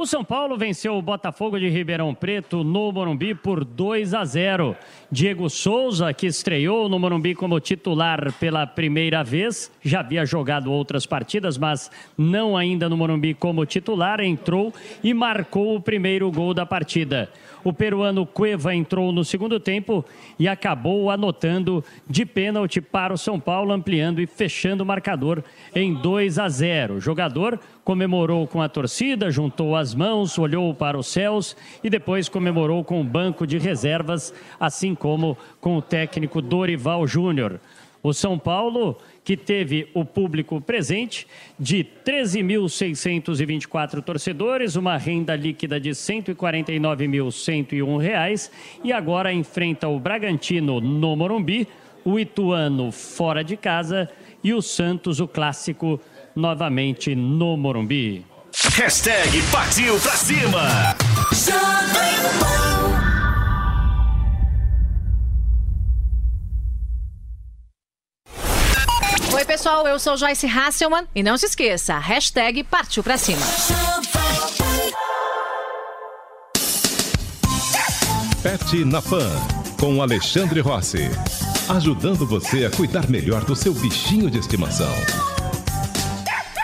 O 0.00 0.06
São 0.06 0.22
Paulo 0.22 0.56
venceu 0.56 0.96
o 0.96 1.02
Botafogo 1.02 1.58
de 1.58 1.68
Ribeirão 1.68 2.14
Preto 2.14 2.62
no 2.62 2.92
Morumbi 2.92 3.34
por 3.34 3.64
2 3.64 4.14
a 4.14 4.24
0. 4.24 4.76
Diego 5.10 5.50
Souza, 5.50 6.14
que 6.14 6.28
estreou 6.28 6.88
no 6.88 7.00
Morumbi 7.00 7.34
como 7.34 7.58
titular 7.58 8.32
pela 8.34 8.64
primeira 8.64 9.24
vez, 9.24 9.72
já 9.82 9.98
havia 9.98 10.24
jogado 10.24 10.70
outras 10.70 11.04
partidas, 11.04 11.58
mas 11.58 11.90
não 12.16 12.56
ainda 12.56 12.88
no 12.88 12.96
Morumbi 12.96 13.34
como 13.34 13.66
titular, 13.66 14.20
entrou 14.20 14.72
e 15.02 15.12
marcou 15.12 15.74
o 15.74 15.80
primeiro 15.80 16.30
gol 16.30 16.54
da 16.54 16.64
partida. 16.64 17.28
O 17.68 17.72
peruano 17.74 18.24
Cueva 18.24 18.74
entrou 18.74 19.12
no 19.12 19.22
segundo 19.22 19.60
tempo 19.60 20.02
e 20.38 20.48
acabou 20.48 21.10
anotando 21.10 21.84
de 22.08 22.24
pênalti 22.24 22.80
para 22.80 23.12
o 23.12 23.18
São 23.18 23.38
Paulo, 23.38 23.72
ampliando 23.72 24.22
e 24.22 24.26
fechando 24.26 24.82
o 24.82 24.86
marcador 24.86 25.44
em 25.74 25.92
2 25.92 26.38
a 26.38 26.48
0. 26.48 26.94
O 26.94 27.00
jogador 27.00 27.60
comemorou 27.84 28.46
com 28.46 28.62
a 28.62 28.70
torcida, 28.70 29.30
juntou 29.30 29.76
as 29.76 29.94
mãos, 29.94 30.38
olhou 30.38 30.74
para 30.74 30.98
os 30.98 31.08
céus 31.08 31.54
e 31.84 31.90
depois 31.90 32.26
comemorou 32.26 32.82
com 32.82 33.02
o 33.02 33.04
banco 33.04 33.46
de 33.46 33.58
reservas, 33.58 34.32
assim 34.58 34.94
como 34.94 35.36
com 35.60 35.76
o 35.76 35.82
técnico 35.82 36.40
Dorival 36.40 37.06
Júnior. 37.06 37.60
O 38.02 38.12
São 38.12 38.38
Paulo, 38.38 38.98
que 39.24 39.36
teve 39.36 39.88
o 39.92 40.04
público 40.04 40.60
presente 40.60 41.26
de 41.58 41.84
13.624 42.04 44.02
torcedores, 44.02 44.76
uma 44.76 44.96
renda 44.96 45.34
líquida 45.34 45.80
de 45.80 45.90
149.101 45.90 47.98
reais, 47.98 48.50
e 48.84 48.92
agora 48.92 49.32
enfrenta 49.32 49.88
o 49.88 49.98
Bragantino 49.98 50.80
no 50.80 51.16
Morumbi, 51.16 51.66
o 52.04 52.18
Ituano 52.18 52.92
fora 52.92 53.42
de 53.42 53.56
casa 53.56 54.08
e 54.42 54.54
o 54.54 54.62
Santos, 54.62 55.20
o 55.20 55.26
clássico, 55.26 56.00
novamente 56.34 57.14
no 57.14 57.56
Morumbi. 57.56 58.24
Hashtag 58.76 59.42
partiu 59.50 59.98
pra 60.00 60.12
cima. 60.12 60.94
Pessoal, 69.58 69.88
eu 69.88 69.98
sou 69.98 70.16
Joyce 70.16 70.46
Hasselman 70.46 71.04
e 71.12 71.20
não 71.20 71.36
se 71.36 71.46
esqueça, 71.46 71.98
hashtag 71.98 72.62
partiu 72.62 73.02
pra 73.02 73.18
cima. 73.18 73.42
Pet 78.40 78.84
na 78.84 79.02
Pan, 79.02 79.28
com 79.80 80.00
Alexandre 80.00 80.60
Rossi. 80.60 81.10
Ajudando 81.68 82.24
você 82.24 82.66
a 82.66 82.70
cuidar 82.70 83.10
melhor 83.10 83.44
do 83.44 83.56
seu 83.56 83.74
bichinho 83.74 84.30
de 84.30 84.38
estimação. 84.38 84.94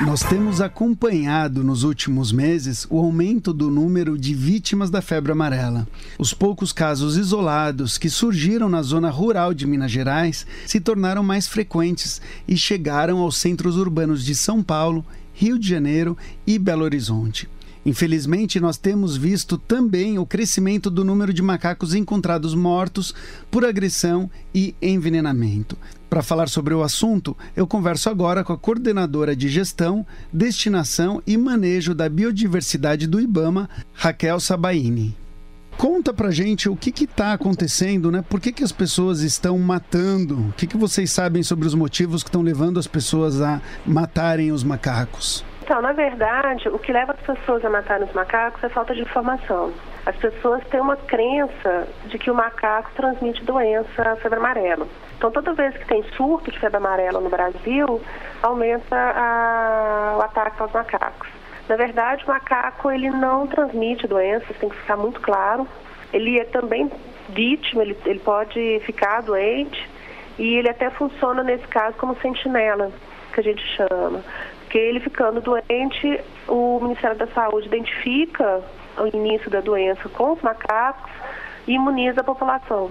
Nós 0.01 0.25
temos 0.25 0.61
acompanhado 0.61 1.63
nos 1.63 1.85
últimos 1.85 2.33
meses 2.33 2.85
o 2.91 2.99
aumento 2.99 3.53
do 3.53 3.71
número 3.71 4.19
de 4.19 4.35
vítimas 4.35 4.91
da 4.91 5.01
febre 5.01 5.31
amarela. 5.31 5.87
Os 6.19 6.35
poucos 6.35 6.73
casos 6.73 7.17
isolados 7.17 7.97
que 7.97 8.11
surgiram 8.11 8.69
na 8.69 8.83
zona 8.83 9.09
rural 9.09 9.55
de 9.55 9.67
Minas 9.67 9.93
Gerais 9.93 10.47
se 10.67 10.81
tornaram 10.81 11.23
mais 11.23 11.47
frequentes 11.47 12.21
e 12.47 12.57
chegaram 12.57 13.19
aos 13.19 13.37
centros 13.37 13.77
urbanos 13.77 14.25
de 14.25 14.35
São 14.35 14.65
Paulo, 14.65 15.05
Rio 15.33 15.59
de 15.59 15.69
Janeiro 15.69 16.19
e 16.45 16.59
Belo 16.59 16.83
Horizonte. 16.83 17.49
Infelizmente, 17.87 18.59
nós 18.59 18.77
temos 18.77 19.17
visto 19.17 19.59
também 19.59 20.19
o 20.19 20.27
crescimento 20.27 20.91
do 20.91 21.05
número 21.05 21.33
de 21.33 21.43
macacos 21.43 21.95
encontrados 21.95 22.55
mortos 22.55 23.15
por 23.51 23.65
agressão 23.65 24.29
e 24.55 24.75
envenenamento. 24.83 25.77
Para 26.15 26.23
falar 26.23 26.49
sobre 26.49 26.73
o 26.73 26.81
assunto, 26.81 27.37
eu 27.57 27.67
converso 27.67 28.09
agora 28.09 28.45
com 28.45 28.53
a 28.53 28.57
coordenadora 28.57 29.35
de 29.35 29.49
gestão, 29.49 30.07
destinação 30.33 31.21
e 31.27 31.37
manejo 31.37 31.93
da 31.93 32.09
biodiversidade 32.09 33.09
do 33.09 33.21
IBAMA, 33.21 33.69
Raquel 33.93 34.39
Sabaini. 34.39 35.17
Conta 35.77 36.15
pra 36.15 36.31
gente 36.31 36.69
o 36.69 36.77
que 36.77 37.03
está 37.03 37.33
acontecendo, 37.33 38.13
né? 38.13 38.23
Por 38.31 38.41
que, 38.41 38.53
que 38.53 38.63
as 38.63 38.71
pessoas 38.71 39.23
estão 39.23 39.59
matando? 39.59 40.51
O 40.51 40.53
que, 40.53 40.69
que 40.69 40.77
vocês 40.77 41.11
sabem 41.11 41.43
sobre 41.43 41.67
os 41.67 41.75
motivos 41.75 42.23
que 42.23 42.29
estão 42.29 42.43
levando 42.43 42.79
as 42.79 42.87
pessoas 42.87 43.43
a 43.43 43.61
matarem 43.85 44.53
os 44.53 44.63
macacos? 44.63 45.45
Então, 45.65 45.83
na 45.83 45.93
verdade, 45.93 46.69
o 46.69 46.79
que 46.79 46.93
leva 46.93 47.11
as 47.11 47.27
pessoas 47.27 47.65
a 47.65 47.71
matarem 47.71 48.07
os 48.07 48.15
macacos 48.15 48.63
é 48.63 48.69
falta 48.69 48.95
de 48.95 49.01
informação. 49.01 49.73
As 50.07 50.17
pessoas 50.17 50.63
têm 50.69 50.81
uma 50.81 50.97
crença 50.97 51.89
de 52.07 52.19
que 52.19 52.31
o 52.31 52.35
macaco 52.35 52.91
transmite 52.95 53.43
doença, 53.45 54.03
a 54.03 54.17
febre 54.17 54.39
amarela. 54.39 54.87
Então, 55.17 55.31
toda 55.31 55.55
vez 55.55 55.75
que 55.77 55.87
tem 55.87 56.03
surto 56.17 56.51
de 56.51 56.59
febre 56.59 56.77
amarela 56.77 57.21
no 57.21 57.31
Brasil, 57.31 58.01
aumenta 58.43 58.97
a, 58.97 60.17
o 60.19 60.23
ataque 60.23 60.61
aos 60.61 60.73
macacos. 60.73 61.29
Na 61.69 61.77
verdade, 61.77 62.23
o 62.25 62.29
macaco 62.29 62.91
ele 62.91 63.09
não 63.09 63.47
transmite 63.47 64.07
doenças, 64.07 64.55
tem 64.59 64.69
que 64.69 64.77
ficar 64.77 64.99
muito 64.99 65.21
claro. 65.21 65.67
Ele 66.13 66.39
é 66.39 66.45
também 66.45 66.91
vítima, 67.31 67.83
ele, 67.83 67.97
ele 68.05 68.21
pode 68.21 68.81
ficar 68.85 69.23
doente 69.23 69.89
e 70.39 70.57
ele 70.57 70.69
até 70.69 70.91
funciona 70.91 71.43
nesse 71.43 71.67
caso 71.69 71.97
como 71.97 72.15
sentinela, 72.21 72.93
que 73.33 73.41
a 73.41 73.43
gente 73.43 73.63
chama 73.75 74.23
porque 74.75 74.89
ele 74.89 74.99
ficando 74.99 75.41
doente, 75.41 76.21
o 76.49 76.81
Ministério 76.83 77.17
da 77.17 77.29
Saúde 77.29 77.69
identifica 77.69 78.61
o 78.99 79.17
início 79.17 79.51
da 79.51 79.61
doença 79.61 80.09
com 80.09 80.33
os 80.33 80.43
macacos 80.43 81.11
e 81.67 81.73
imuniza 81.73 82.21
a 82.21 82.25
população. 82.25 82.91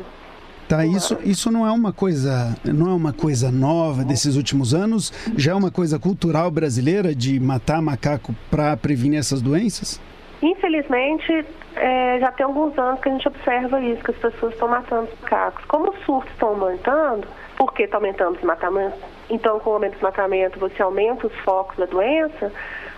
Tá, 0.68 0.86
isso, 0.86 1.18
isso 1.24 1.52
não 1.52 1.68
é 1.68 1.72
uma 1.72 1.92
coisa, 1.92 2.56
não 2.64 2.90
é 2.90 2.94
uma 2.94 3.14
coisa 3.14 3.52
nova 3.52 4.04
desses 4.04 4.36
últimos 4.36 4.74
anos, 4.74 5.12
já 5.38 5.52
é 5.52 5.56
uma 5.56 5.70
coisa 5.70 6.00
cultural 6.00 6.50
brasileira 6.50 7.14
de 7.14 7.40
matar 7.40 7.82
macaco 7.82 8.34
para 8.50 8.76
prevenir 8.78 9.20
essas 9.20 9.42
doenças? 9.42 10.00
Infelizmente, 10.42 11.46
é, 11.76 12.20
já 12.20 12.32
tem 12.32 12.46
alguns 12.46 12.78
anos 12.78 13.00
que 13.02 13.10
a 13.10 13.12
gente 13.12 13.28
observa 13.28 13.80
isso, 13.82 14.04
que 14.04 14.12
as 14.12 14.18
pessoas 14.18 14.54
estão 14.54 14.68
matando 14.68 15.10
os 15.14 15.22
macacos. 15.22 15.64
Como 15.66 15.92
os 15.92 16.00
surtos 16.06 16.32
estão 16.34 16.50
aumentando, 16.50 17.28
por 17.58 17.74
que 17.74 17.84
está 17.84 17.98
aumentando 17.98 18.38
os 18.38 18.44
matamentos? 18.44 19.00
Então, 19.30 19.60
com 19.60 19.70
o 19.70 19.74
aumento 19.74 19.92
do 19.92 19.96
desmatamento, 19.96 20.60
você 20.60 20.82
aumenta 20.82 21.28
os 21.28 21.36
focos 21.40 21.78
da 21.78 21.86
doença, 21.86 22.52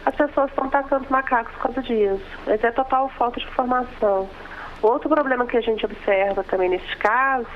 as 0.05 0.15
pessoas 0.15 0.49
estão 0.49 0.65
atacando 0.65 1.03
os 1.03 1.09
macacos 1.09 1.53
por 1.55 1.63
causa 1.63 1.81
disso. 1.81 2.23
Mas 2.45 2.63
é 2.63 2.71
total 2.71 3.09
falta 3.09 3.39
de 3.39 3.45
informação. 3.47 4.29
Outro 4.81 5.09
problema 5.09 5.45
que 5.47 5.57
a 5.57 5.61
gente 5.61 5.83
observa 5.83 6.43
também 6.43 6.69
nesse 6.69 6.95
caso 6.97 7.47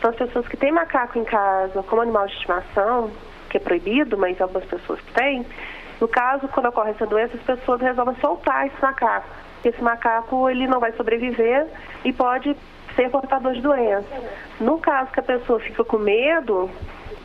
são 0.00 0.10
as 0.10 0.16
pessoas 0.16 0.46
que 0.46 0.56
têm 0.56 0.70
macaco 0.70 1.18
em 1.18 1.24
casa 1.24 1.82
como 1.82 2.02
animal 2.02 2.26
de 2.26 2.34
estimação, 2.34 3.10
que 3.50 3.56
é 3.56 3.60
proibido, 3.60 4.16
mas 4.16 4.40
algumas 4.40 4.64
pessoas 4.64 5.00
têm. 5.14 5.44
No 6.00 6.06
caso, 6.06 6.46
quando 6.48 6.66
ocorre 6.66 6.90
essa 6.90 7.06
doença, 7.06 7.36
as 7.36 7.42
pessoas 7.42 7.80
resolvem 7.80 8.14
soltar 8.20 8.66
esse 8.68 8.80
macaco. 8.80 9.28
Esse 9.64 9.82
macaco 9.82 10.48
ele 10.48 10.68
não 10.68 10.78
vai 10.78 10.92
sobreviver 10.92 11.66
e 12.04 12.12
pode 12.12 12.56
ser 12.94 13.10
portador 13.10 13.54
de 13.54 13.60
doença. 13.60 14.06
No 14.60 14.78
caso 14.78 15.10
que 15.10 15.18
a 15.18 15.22
pessoa 15.22 15.58
fica 15.58 15.84
com 15.84 15.98
medo, 15.98 16.70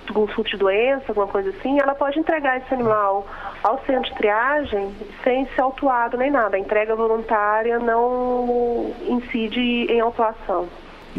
algum 0.10 0.28
surto 0.34 0.52
de 0.52 0.58
doença, 0.58 1.06
alguma 1.10 1.28
coisa 1.28 1.50
assim, 1.50 1.80
ela 1.80 1.96
pode 1.96 2.20
entregar 2.20 2.58
esse 2.58 2.74
animal 2.74 3.26
ao 3.64 3.80
centro 3.86 4.10
de 4.10 4.16
triagem 4.18 4.94
sem 5.24 5.46
ser 5.48 5.62
autuado 5.62 6.18
nem 6.18 6.32
nada. 6.32 6.56
A 6.56 6.60
entrega 6.60 6.96
voluntária 6.96 7.80
não 7.80 8.94
incide 9.08 9.60
em 9.60 10.00
autuação. 10.00 10.68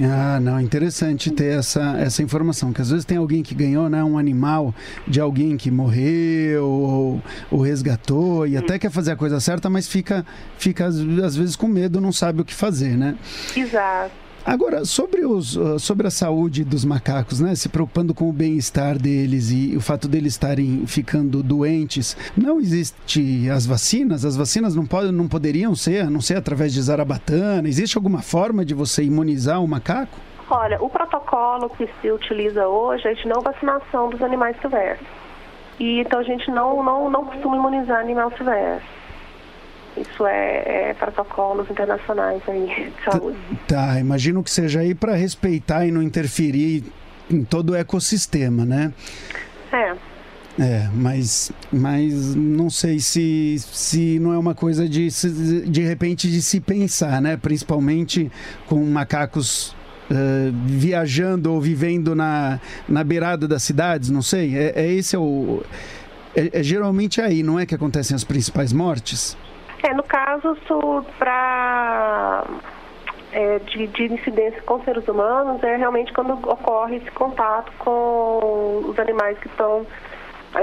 Ah, 0.02 0.40
não, 0.40 0.60
interessante 0.60 1.30
ter 1.30 1.56
essa, 1.56 1.96
essa 1.98 2.20
informação, 2.20 2.72
que 2.72 2.80
às 2.80 2.90
vezes 2.90 3.04
tem 3.04 3.16
alguém 3.16 3.44
que 3.44 3.54
ganhou 3.54 3.88
né, 3.88 4.02
um 4.02 4.18
animal 4.18 4.74
de 5.06 5.20
alguém 5.20 5.56
que 5.56 5.70
morreu 5.70 6.66
ou, 6.66 7.22
ou 7.48 7.60
resgatou 7.60 8.44
e 8.44 8.56
hum. 8.56 8.58
até 8.58 8.76
quer 8.76 8.90
fazer 8.90 9.12
a 9.12 9.16
coisa 9.16 9.38
certa, 9.38 9.70
mas 9.70 9.86
fica, 9.86 10.26
fica 10.58 10.86
às, 10.86 10.96
às 10.96 11.36
vezes 11.36 11.54
com 11.54 11.68
medo, 11.68 12.00
não 12.00 12.12
sabe 12.12 12.40
o 12.40 12.44
que 12.44 12.54
fazer, 12.54 12.96
né? 12.96 13.16
Exato. 13.56 14.23
Agora, 14.46 14.84
sobre, 14.84 15.24
os, 15.24 15.56
ah, 15.56 15.78
sobre 15.78 16.06
a 16.06 16.10
saúde 16.10 16.64
dos 16.64 16.84
macacos, 16.84 17.40
né? 17.40 17.54
Se 17.54 17.66
preocupando 17.68 18.12
com 18.12 18.28
o 18.28 18.32
bem-estar 18.32 18.98
deles 18.98 19.50
e 19.50 19.74
o 19.74 19.80
fato 19.80 20.06
deles 20.06 20.34
estarem 20.34 20.86
ficando 20.86 21.42
doentes, 21.42 22.14
não 22.36 22.60
existe 22.60 23.48
as 23.48 23.64
vacinas? 23.64 24.22
As 24.22 24.36
vacinas 24.36 24.76
não, 24.76 24.84
podem, 24.84 25.12
não 25.12 25.26
poderiam 25.26 25.74
ser, 25.74 26.02
a 26.02 26.10
não 26.10 26.20
ser 26.20 26.36
através 26.36 26.74
de 26.74 26.82
zarabatana? 26.82 27.66
Existe 27.66 27.96
alguma 27.96 28.20
forma 28.20 28.66
de 28.66 28.74
você 28.74 29.02
imunizar 29.02 29.62
o 29.62 29.66
macaco? 29.66 30.18
Olha, 30.50 30.76
o 30.82 30.90
protocolo 30.90 31.70
que 31.70 31.88
se 32.02 32.10
utiliza 32.10 32.68
hoje 32.68 33.08
é 33.08 33.14
de 33.14 33.26
não 33.26 33.40
vacinação 33.40 34.10
dos 34.10 34.20
animais 34.20 34.56
silvestres. 34.60 35.08
E 35.80 36.00
então 36.00 36.20
a 36.20 36.22
gente 36.22 36.50
não, 36.50 36.82
não, 36.82 37.10
não 37.10 37.24
costuma 37.24 37.56
imunizar 37.56 37.98
animal 37.98 38.30
silvestre. 38.36 39.03
Isso 39.96 40.26
é, 40.26 40.90
é, 40.90 40.94
protocolos 40.94 41.70
internacionais 41.70 42.42
aí 42.48 42.66
de 42.66 43.04
saúde. 43.10 43.38
Tá, 43.68 43.98
imagino 44.00 44.42
que 44.42 44.50
seja 44.50 44.80
aí 44.80 44.94
para 44.94 45.14
respeitar 45.14 45.86
e 45.86 45.90
não 45.90 46.02
interferir 46.02 46.84
em 47.30 47.44
todo 47.44 47.70
o 47.70 47.74
ecossistema, 47.74 48.64
né? 48.64 48.92
É. 49.72 49.94
É, 50.56 50.88
mas, 50.94 51.50
mas 51.72 52.34
não 52.36 52.70
sei 52.70 53.00
se, 53.00 53.56
se 53.58 54.20
não 54.20 54.32
é 54.32 54.38
uma 54.38 54.54
coisa 54.54 54.88
de, 54.88 55.08
de 55.66 55.82
repente 55.82 56.30
de 56.30 56.40
se 56.40 56.60
pensar, 56.60 57.20
né? 57.20 57.36
Principalmente 57.36 58.30
com 58.66 58.84
macacos 58.84 59.74
uh, 60.10 60.54
viajando 60.64 61.52
ou 61.52 61.60
vivendo 61.60 62.14
na, 62.14 62.60
na 62.88 63.02
beirada 63.02 63.48
das 63.48 63.64
cidades, 63.64 64.10
não 64.10 64.22
sei. 64.22 64.56
É, 64.56 64.72
é 64.76 64.92
esse 64.92 65.16
é 65.16 65.18
o. 65.18 65.62
É, 66.36 66.60
é 66.60 66.62
geralmente 66.62 67.20
aí, 67.20 67.42
não 67.42 67.58
é 67.58 67.66
que 67.66 67.74
acontecem 67.74 68.14
as 68.14 68.22
principais 68.22 68.72
mortes? 68.72 69.36
É, 69.84 69.92
no 69.92 70.02
caso, 70.02 70.56
para 71.18 72.42
é, 73.32 73.58
de, 73.58 73.86
de, 73.88 74.14
incidência 74.14 74.62
com 74.62 74.82
seres 74.82 75.06
humanos 75.06 75.62
é 75.62 75.76
realmente 75.76 76.10
quando 76.14 76.32
ocorre 76.32 76.96
esse 76.96 77.10
contato 77.10 77.70
com 77.78 78.82
os 78.86 78.98
animais 78.98 79.38
que 79.40 79.46
estão 79.46 79.86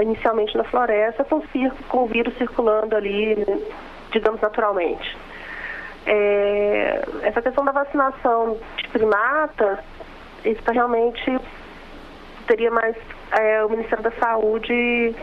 inicialmente 0.00 0.56
na 0.56 0.64
floresta, 0.64 1.22
com, 1.22 1.40
com 1.88 1.98
o 1.98 2.06
vírus 2.06 2.36
circulando 2.36 2.96
ali, 2.96 3.36
digamos, 4.10 4.40
naturalmente. 4.40 5.16
É, 6.04 7.04
essa 7.22 7.40
questão 7.40 7.64
da 7.64 7.70
vacinação 7.70 8.58
de 8.76 8.88
primatas, 8.88 9.78
isso 10.44 10.62
realmente 10.72 11.38
teria 12.48 12.72
mais 12.72 12.96
é, 13.38 13.64
o 13.64 13.68
Ministério 13.68 14.02
da 14.02 14.10
Saúde 14.12 15.14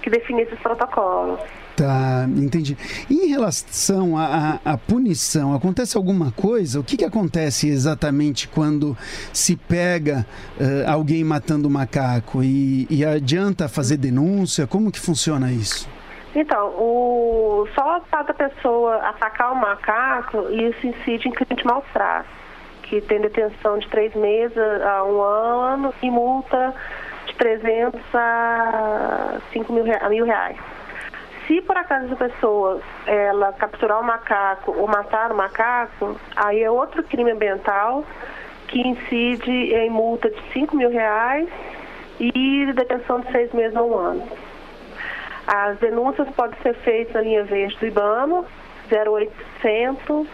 que 0.00 0.10
definisse 0.10 0.52
esses 0.52 0.62
protocolos. 0.62 1.40
Tá, 1.76 2.26
entendi. 2.36 2.76
Em 3.10 3.28
relação 3.28 4.14
à 4.16 4.76
punição, 4.76 5.54
acontece 5.54 5.96
alguma 5.96 6.30
coisa? 6.30 6.78
O 6.78 6.84
que, 6.84 6.98
que 6.98 7.04
acontece 7.04 7.68
exatamente 7.68 8.46
quando 8.46 8.96
se 9.32 9.56
pega 9.56 10.26
uh, 10.60 10.90
alguém 10.90 11.24
matando 11.24 11.68
um 11.68 11.70
macaco 11.70 12.42
e, 12.42 12.86
e 12.90 13.04
adianta 13.04 13.68
fazer 13.68 13.96
denúncia? 13.96 14.66
Como 14.66 14.92
que 14.92 15.00
funciona 15.00 15.50
isso? 15.50 15.88
Então, 16.34 16.68
o, 16.78 17.66
só 17.74 18.00
cada 18.10 18.34
pessoa 18.34 18.96
atacar 18.96 19.52
o 19.52 19.56
macaco, 19.56 20.48
isso 20.50 20.86
incide 20.86 21.28
em 21.28 21.32
crime 21.32 21.56
de 21.56 21.64
maus 21.64 21.84
que 22.82 23.00
tem 23.00 23.20
detenção 23.20 23.78
de 23.78 23.88
três 23.88 24.14
meses 24.14 24.56
a 24.58 25.04
um 25.04 25.20
ano 25.22 25.94
e 26.02 26.10
multa 26.10 26.74
de 27.26 27.34
300 27.36 28.00
a 28.14 29.40
5 29.52 29.72
mil, 29.72 29.84
mil 29.84 30.24
reais. 30.26 30.58
Se 31.52 31.60
por 31.60 31.76
acaso 31.76 32.14
a 32.14 32.16
pessoa 32.16 32.80
ela 33.06 33.52
capturar 33.52 34.00
o 34.00 34.02
macaco 34.02 34.72
ou 34.72 34.88
matar 34.88 35.30
o 35.30 35.34
macaco, 35.34 36.16
aí 36.34 36.62
é 36.62 36.70
outro 36.70 37.02
crime 37.02 37.30
ambiental 37.30 38.06
que 38.68 38.80
incide 38.80 39.50
em 39.50 39.90
multa 39.90 40.30
de 40.30 40.40
5 40.54 40.74
mil 40.74 40.88
reais 40.88 41.46
e 42.18 42.72
detenção 42.72 43.20
de 43.20 43.30
seis 43.32 43.52
meses 43.52 43.76
a 43.76 43.82
um 43.82 43.94
ano. 43.94 44.26
As 45.46 45.76
denúncias 45.78 46.26
podem 46.30 46.58
ser 46.62 46.72
feitas 46.76 47.12
na 47.12 47.20
linha 47.20 47.44
verde 47.44 47.76
do 47.76 47.86
IBAMA, 47.86 48.46
0800 48.90 50.26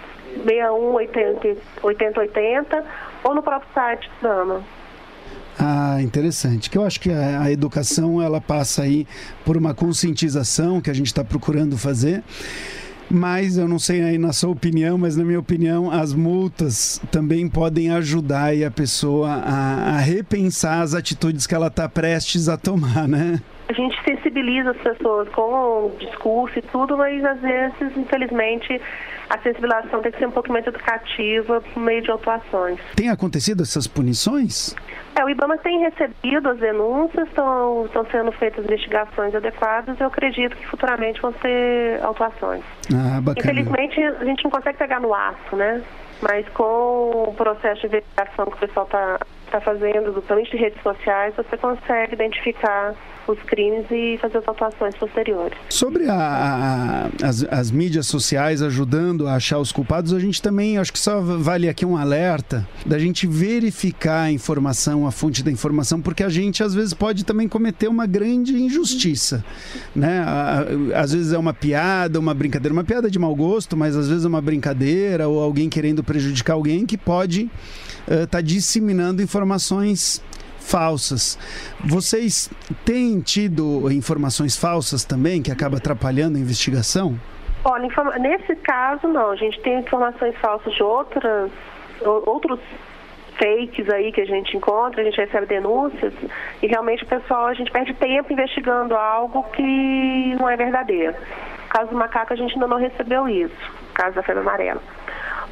61 0.45 0.95
80 0.95 1.61
8080 1.83 2.85
ou 3.25 3.35
no 3.35 3.43
próprio 3.43 3.69
site 3.75 4.09
do 4.09 4.29
IBAMA. 4.29 4.78
Ah, 5.59 6.01
interessante. 6.01 6.71
Que 6.71 6.79
eu 6.79 6.85
acho 6.85 7.01
que 7.01 7.11
a, 7.11 7.43
a 7.43 7.51
educação 7.51 8.23
ela 8.23 8.41
passa 8.41 8.83
aí 8.83 9.07
por 9.45 9.57
uma 9.57 9.75
conscientização 9.75 10.81
que 10.81 10.91
a 10.91 10.95
gente 10.95 11.09
está 11.09 11.25
procurando 11.25 11.77
fazer. 11.77 12.23
Mas 13.11 13.57
eu 13.57 13.67
não 13.67 13.79
sei 13.79 14.03
aí 14.03 14.19
na 14.19 14.33
sua 14.33 14.51
opinião, 14.51 14.99
mas 14.99 15.17
na 15.17 15.25
minha 15.25 15.41
opinião, 15.41 15.91
as 15.91 16.13
multas 16.13 17.01
também 17.11 17.49
podem 17.49 17.91
ajudar 17.91 18.53
a 18.55 18.71
pessoa 18.71 19.31
a, 19.31 19.97
a 19.97 19.99
repensar 19.99 20.83
as 20.83 20.95
atitudes 20.95 21.47
que 21.47 21.55
ela 21.55 21.69
está 21.69 21.89
prestes 21.89 22.49
a 22.51 22.59
tomar, 22.59 23.09
né? 23.09 23.41
A 23.69 23.73
gente 23.73 23.97
sensibiliza 24.05 24.71
as 24.71 24.77
pessoas 24.77 25.29
com 25.31 25.91
discurso 25.99 26.59
e 26.59 26.63
tudo, 26.63 26.99
mas 26.99 27.25
às 27.25 27.41
vezes, 27.41 27.97
infelizmente, 27.97 28.81
a 29.31 29.39
sensibilização 29.39 30.01
tem 30.01 30.13
que 30.13 30.19
ser 30.19 30.27
um 30.27 30.31
pouco 30.31 30.51
mais 30.53 30.67
educativa 30.67 31.61
por 31.61 31.81
meio 31.81 32.03
de 32.03 32.11
atuações. 32.11 32.79
Tem 32.97 33.11
acontecido 33.11 33.63
essas 33.63 33.87
punições? 33.87 34.75
É, 35.19 35.25
o 35.25 35.29
IBAMA 35.29 35.59
tem 35.59 35.81
recebido 35.81 36.49
as 36.49 36.59
denúncias, 36.59 37.27
estão, 37.29 37.89
sendo 38.11 38.31
feitas 38.33 38.65
investigações 38.65 39.35
adequadas 39.35 39.99
e 39.99 40.03
eu 40.03 40.07
acredito 40.07 40.57
que 40.57 40.67
futuramente 40.67 41.21
vão 41.21 41.35
ser 41.43 42.01
autuações. 42.03 42.63
Ah, 42.93 43.21
bacana. 43.21 43.53
Infelizmente, 43.53 44.01
a 44.01 44.25
gente 44.25 44.45
não 44.45 44.51
consegue 44.51 44.79
pegar 44.79 45.01
no 45.01 45.13
aço, 45.13 45.57
né? 45.57 45.83
Mas 46.23 46.49
com 46.51 47.25
o 47.29 47.35
processo 47.37 47.81
de 47.81 47.87
investigação 47.89 48.47
que 48.47 48.55
o 48.55 48.59
pessoal 48.59 48.87
está 48.87 49.19
tá 49.51 49.61
fazendo, 49.61 50.13
principalmente 50.13 50.51
de 50.51 50.57
redes 50.57 50.83
sociais, 50.83 51.35
você 51.35 51.57
consegue 51.57 52.15
identificar 52.15 52.95
os 53.33 53.43
crimes 53.43 53.85
e 53.91 54.19
fazer 54.19 54.39
as 54.39 54.49
atuações 54.49 54.95
posteriores. 54.97 55.59
Sobre 55.69 56.09
a, 56.09 56.15
a, 57.21 57.27
as, 57.27 57.45
as 57.45 57.71
mídias 57.71 58.07
sociais 58.07 58.63
ajudando 58.63 59.27
a 59.27 59.35
achar 59.35 59.59
os 59.59 59.73
culpados, 59.73 60.13
a 60.13 60.19
gente 60.19 60.41
também, 60.41 60.79
acho 60.79 60.93
que 60.93 60.99
só 60.99 61.21
vale 61.21 61.69
aqui 61.69 61.85
um 61.85 61.97
alerta 61.97 62.67
da 62.85 62.99
gente 62.99 63.27
verificar 63.27 64.23
a 64.23 64.33
informação, 64.33 65.07
a 65.07 65.11
fonte 65.11 65.43
da 65.43 65.51
informação, 65.51 66.01
porque 66.01 66.23
a 66.23 66.29
gente 66.29 66.63
às 66.63 66.75
vezes 66.75 66.95
pode 66.95 67.25
também 67.25 67.49
cometer 67.49 67.89
uma 67.89 68.07
grande 68.07 68.55
injustiça, 68.55 69.45
né? 69.95 70.25
Às 70.95 71.13
vezes 71.13 71.33
é 71.33 71.39
uma 71.39 71.53
piada, 71.53 72.19
uma 72.19 72.35
brincadeira, 72.35 72.73
uma 72.73 72.85
piada 72.85 73.11
de 73.11 73.19
mau 73.19 73.35
gosto, 73.35 73.77
mas 73.77 73.97
às 73.97 74.09
vezes 74.09 74.25
é 74.25 74.29
uma 74.29 74.41
brincadeira 74.41 75.29
ou 75.29 75.41
alguém 75.41 75.69
querendo 75.69 76.03
prejudicar 76.03 76.55
alguém 76.55 76.87
que 76.87 76.97
pode 76.97 77.51
estar 78.03 78.23
uh, 78.23 78.27
tá 78.27 78.41
disseminando 78.41 79.23
informações 79.23 80.23
falsas. 80.69 81.39
Vocês 81.85 82.51
têm 82.85 83.21
tido 83.21 83.91
informações 83.91 84.57
falsas 84.57 85.05
também 85.05 85.43
que 85.43 85.51
acaba 85.51 85.79
atrapalhando 85.79 86.37
a 86.37 86.41
investigação? 86.41 87.19
Olha, 87.65 87.89
nesse 88.19 88.55
caso 88.57 89.09
não. 89.09 89.31
A 89.31 89.37
gente 89.37 89.61
tem 89.61 89.79
informações 89.81 90.37
falsas 90.37 90.73
de 90.75 90.83
outras, 90.83 91.51
outros 92.27 92.61
fakes 93.39 93.89
aí 93.89 94.13
que 94.13 94.21
a 94.21 94.27
gente 94.27 94.57
encontra, 94.57 95.01
a 95.01 95.05
gente 95.05 95.17
recebe 95.17 95.47
denúncias 95.47 96.13
e 96.61 96.67
realmente 96.67 97.05
o 97.05 97.07
pessoal, 97.07 97.47
a 97.47 97.55
gente 97.55 97.71
perde 97.71 97.95
tempo 97.95 98.33
investigando 98.33 98.95
algo 98.95 99.45
que 99.55 100.37
não 100.39 100.49
é 100.49 100.57
verdadeiro. 100.57 101.15
No 101.15 101.69
caso 101.69 101.91
do 101.91 101.97
macaco, 101.97 102.33
a 102.33 102.37
gente 102.37 102.55
ainda 102.55 102.67
não 102.67 102.79
recebeu 102.79 103.29
isso, 103.29 103.55
no 103.89 103.95
caso 103.95 104.17
da 104.17 104.23
febre 104.23 104.43
amarela. 104.43 104.83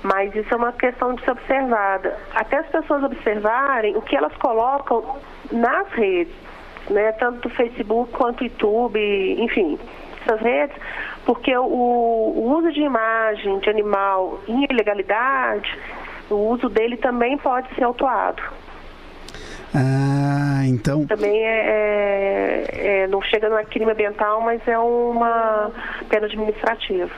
Mas 0.02 0.34
isso 0.34 0.52
é 0.52 0.56
uma 0.56 0.72
questão 0.72 1.14
de 1.14 1.24
ser 1.24 1.32
observada. 1.32 2.16
Até 2.34 2.58
as 2.58 2.66
pessoas 2.68 3.02
observarem 3.02 3.96
o 3.96 4.02
que 4.02 4.16
elas 4.16 4.34
colocam 4.36 5.16
nas 5.50 5.88
redes, 5.92 6.34
né? 6.90 7.12
tanto 7.12 7.48
do 7.48 7.54
Facebook 7.54 8.12
quanto 8.12 8.38
do 8.38 8.44
YouTube, 8.44 8.98
enfim, 9.40 9.78
essas 10.22 10.40
redes, 10.40 10.76
porque 11.24 11.56
o, 11.56 11.64
o 11.64 12.56
uso 12.58 12.72
de 12.72 12.80
imagem 12.80 13.58
de 13.58 13.70
animal 13.70 14.40
em 14.46 14.64
ilegalidade, 14.64 15.76
o 16.30 16.34
uso 16.34 16.68
dele 16.68 16.96
também 16.96 17.38
pode 17.38 17.72
ser 17.74 17.84
autuado. 17.84 18.42
Ah, 19.74 20.62
então. 20.64 21.06
Também 21.06 21.44
é, 21.44 22.64
é, 22.68 23.02
é, 23.02 23.06
não 23.08 23.20
chega 23.22 23.48
no 23.48 23.64
crime 23.66 23.92
ambiental, 23.92 24.40
mas 24.40 24.66
é 24.66 24.78
uma 24.78 25.70
pena 26.08 26.26
administrativa. 26.26 27.10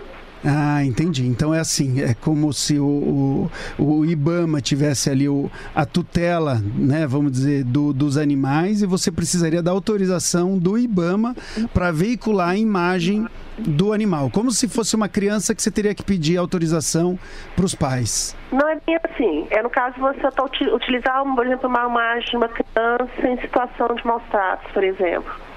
Ah, 0.44 0.85
entendi. 0.85 1.27
Então 1.27 1.53
é 1.53 1.61
assim, 1.61 2.01
é 2.01 2.14
como 2.14 2.53
se 2.53 2.79
o, 2.79 3.51
o, 3.79 3.83
o 3.83 4.05
IBAMA 4.05 4.61
tivesse 4.61 5.11
ali 5.11 5.29
o, 5.29 5.51
a 5.74 5.85
tutela, 5.85 6.62
né, 6.77 7.07
vamos 7.07 7.33
dizer, 7.33 7.64
do, 7.64 7.92
dos 7.92 8.16
animais 8.16 8.83
e 8.83 8.87
você 8.87 9.11
precisaria 9.11 9.62
da 9.62 9.70
autorização 9.70 10.59
do 10.59 10.79
IBAMA 10.79 11.35
para 11.74 11.90
veicular 11.90 12.51
a 12.51 12.57
imagem 12.57 13.27
do 13.59 13.92
animal, 13.92 14.31
como 14.31 14.53
se 14.53 14.68
fosse 14.68 14.94
uma 14.94 15.09
criança 15.09 15.53
que 15.53 15.61
você 15.61 15.70
teria 15.70 15.92
que 15.92 16.05
pedir 16.05 16.37
autorização 16.37 17.18
para 17.57 17.64
os 17.64 17.74
pais. 17.74 18.37
Não 18.53 18.68
é 18.68 18.79
bem 18.87 18.96
assim. 19.03 19.48
É 19.51 19.61
no 19.61 19.68
caso 19.68 19.98
você 19.98 20.31
tá, 20.31 20.44
utilizar, 20.44 21.24
por 21.35 21.44
exemplo, 21.44 21.68
uma 21.68 21.87
imagem 21.87 22.31
de 22.31 22.37
uma 22.37 22.48
criança 22.48 23.29
em 23.29 23.40
situação 23.40 23.88
de 23.96 24.07
maus 24.07 24.22
tratos, 24.31 24.70
por 24.72 24.85
exemplo 24.85 25.48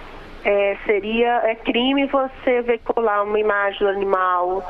é, 0.44 0.78
seria 0.86 1.42
é 1.44 1.56
crime 1.56 2.06
você 2.08 2.62
veicular 2.62 3.24
uma 3.24 3.40
imagem 3.40 3.80
do 3.80 3.90
animal, 3.90 4.64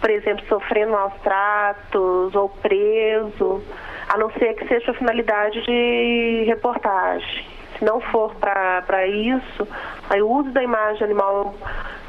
por 0.00 0.10
exemplo, 0.10 0.44
sofrendo 0.46 0.92
maus 0.92 1.14
tratos 1.22 2.34
ou 2.34 2.48
preso, 2.48 3.62
a 4.08 4.16
não 4.16 4.30
ser 4.32 4.54
que 4.54 4.66
seja 4.68 4.90
a 4.90 4.94
finalidade 4.94 5.62
de 5.62 6.44
reportagem. 6.46 7.44
Se 7.78 7.84
não 7.84 8.00
for 8.00 8.34
para 8.36 9.06
isso, 9.06 9.68
aí 10.08 10.22
o 10.22 10.30
uso 10.30 10.50
da 10.50 10.62
imagem 10.62 10.98
do 10.98 11.04
animal 11.04 11.54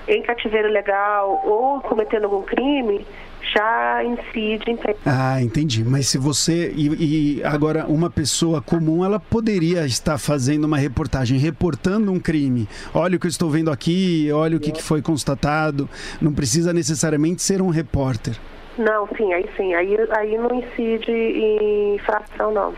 em 0.08 0.22
cativeiro 0.22 0.70
legal 0.70 1.42
ou 1.44 1.82
cometendo 1.82 2.26
algum 2.26 2.44
crime, 2.44 3.06
já 3.54 4.04
incide 4.04 4.72
em 4.72 4.80
Ah, 5.06 5.42
entendi. 5.42 5.84
Mas 5.84 6.08
se 6.08 6.18
você. 6.18 6.72
E, 6.76 7.40
e, 7.40 7.44
agora, 7.44 7.86
uma 7.88 8.10
pessoa 8.10 8.62
comum, 8.62 9.04
ela 9.04 9.20
poderia 9.20 9.86
estar 9.86 10.18
fazendo 10.18 10.66
uma 10.66 10.78
reportagem, 10.78 11.38
reportando 11.38 12.12
um 12.12 12.20
crime. 12.20 12.68
Olha 12.94 13.18
o 13.18 13.20
que 13.20 13.28
eu 13.28 13.30
estou 13.30 13.50
vendo 13.50 13.72
aqui, 13.72 14.30
olha 14.32 14.58
o 14.58 14.60
que, 14.60 14.72
que 14.72 14.84
foi 14.84 15.02
constatado. 15.02 15.90
Não 16.22 16.34
precisa 16.34 16.74
necessariamente 16.74 17.42
ser 17.42 17.62
um 17.62 17.70
repórter. 17.70 18.36
Não, 18.78 19.08
sim, 19.18 19.34
aí 19.34 19.50
sim. 19.56 19.74
Aí, 19.74 19.98
aí 20.18 20.38
não 20.38 20.60
incide 20.60 21.12
em 21.12 21.96
infração, 21.96 22.52
não. 22.52 22.74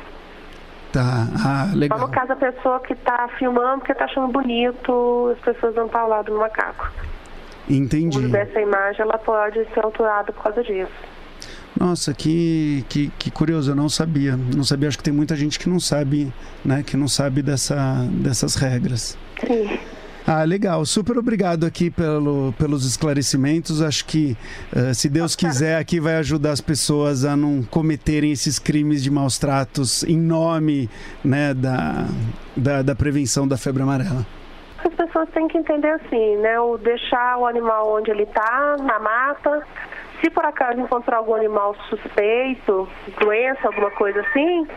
Tá, 0.91 1.27
ah, 1.45 1.71
legal. 1.75 1.99
Só 1.99 2.07
no 2.07 2.11
caso 2.11 2.31
a 2.31 2.35
pessoa 2.35 2.79
que 2.79 2.93
está 2.93 3.27
filmando 3.37 3.79
porque 3.79 3.91
está 3.91 4.05
achando 4.05 4.27
bonito 4.29 5.35
as 5.37 5.39
pessoas 5.39 5.75
não 5.75 5.85
estar 5.85 5.99
ao 5.99 6.09
lado 6.09 6.31
do 6.31 6.39
macaco. 6.39 6.89
Entendi. 7.69 8.17
O 8.17 8.21
uso 8.21 8.29
dessa 8.29 8.59
imagem 8.59 9.01
ela 9.01 9.17
pode 9.17 9.63
ser 9.73 9.83
autuada 9.83 10.31
por 10.31 10.43
causa 10.43 10.63
disso. 10.63 10.91
Nossa, 11.79 12.13
que, 12.13 12.83
que, 12.89 13.11
que, 13.17 13.31
curioso, 13.31 13.71
eu 13.71 13.75
não 13.75 13.87
sabia. 13.87 14.35
Não 14.35 14.63
sabia, 14.63 14.89
acho 14.89 14.97
que 14.97 15.03
tem 15.03 15.13
muita 15.13 15.35
gente 15.35 15.57
que 15.59 15.69
não 15.69 15.79
sabe, 15.79 16.33
né? 16.65 16.83
Que 16.85 16.97
não 16.97 17.07
sabe 17.07 17.41
dessa, 17.41 18.05
dessas 18.11 18.55
regras. 18.55 19.17
Sim. 19.45 19.79
Ah, 20.27 20.43
legal. 20.43 20.85
Super 20.85 21.17
obrigado 21.17 21.65
aqui 21.65 21.89
pelo, 21.89 22.53
pelos 22.57 22.85
esclarecimentos. 22.85 23.81
Acho 23.81 24.05
que, 24.05 24.35
uh, 24.75 24.93
se 24.93 25.09
Deus 25.09 25.35
quiser, 25.35 25.77
aqui 25.77 25.99
vai 25.99 26.17
ajudar 26.17 26.51
as 26.51 26.61
pessoas 26.61 27.23
a 27.23 27.35
não 27.35 27.63
cometerem 27.63 28.31
esses 28.31 28.59
crimes 28.59 29.01
de 29.01 29.09
maus 29.09 29.37
tratos 29.37 30.03
em 30.03 30.17
nome 30.17 30.89
né, 31.23 31.53
da, 31.53 32.07
da, 32.55 32.81
da 32.81 32.95
prevenção 32.95 33.47
da 33.47 33.57
febre 33.57 33.81
amarela 33.81 34.25
pessoas 34.99 35.29
têm 35.29 35.47
que 35.47 35.57
entender 35.57 35.91
assim, 35.91 36.35
né? 36.37 36.59
O 36.59 36.77
deixar 36.77 37.37
o 37.37 37.45
animal 37.45 37.93
onde 37.93 38.11
ele 38.11 38.23
está, 38.23 38.75
na 38.81 38.99
mata. 38.99 39.65
Se 40.19 40.29
por 40.29 40.45
acaso 40.45 40.81
encontrar 40.81 41.17
algum 41.17 41.33
animal 41.33 41.73
suspeito, 41.89 42.87
doença, 43.17 43.67
alguma 43.67 43.91
coisa 43.91 44.19
assim, 44.19 44.67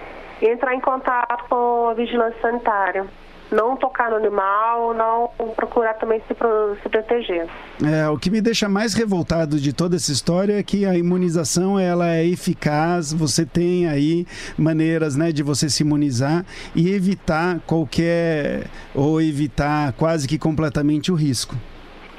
entrar 0.40 0.74
em 0.74 0.80
contato 0.80 1.44
com 1.48 1.88
a 1.88 1.94
vigilância 1.94 2.40
sanitária 2.40 3.04
não 3.52 3.76
tocar 3.76 4.10
no 4.10 4.16
animal, 4.16 4.94
não 4.94 5.30
procurar 5.54 5.94
também 5.94 6.20
se, 6.20 6.34
se 6.82 6.88
proteger. 6.88 7.46
É, 7.84 8.08
o 8.08 8.18
que 8.18 8.30
me 8.30 8.40
deixa 8.40 8.68
mais 8.68 8.94
revoltado 8.94 9.58
de 9.60 9.72
toda 9.72 9.96
essa 9.96 10.10
história 10.10 10.58
é 10.58 10.62
que 10.62 10.86
a 10.86 10.96
imunização 10.96 11.78
ela 11.78 12.08
é 12.08 12.24
eficaz, 12.24 13.12
você 13.12 13.44
tem 13.44 13.86
aí 13.88 14.26
maneiras 14.56 15.16
né, 15.16 15.30
de 15.30 15.42
você 15.42 15.68
se 15.68 15.82
imunizar 15.82 16.44
e 16.74 16.92
evitar 16.94 17.60
qualquer, 17.66 18.66
ou 18.94 19.20
evitar 19.20 19.92
quase 19.92 20.26
que 20.26 20.38
completamente 20.38 21.12
o 21.12 21.14
risco. 21.14 21.54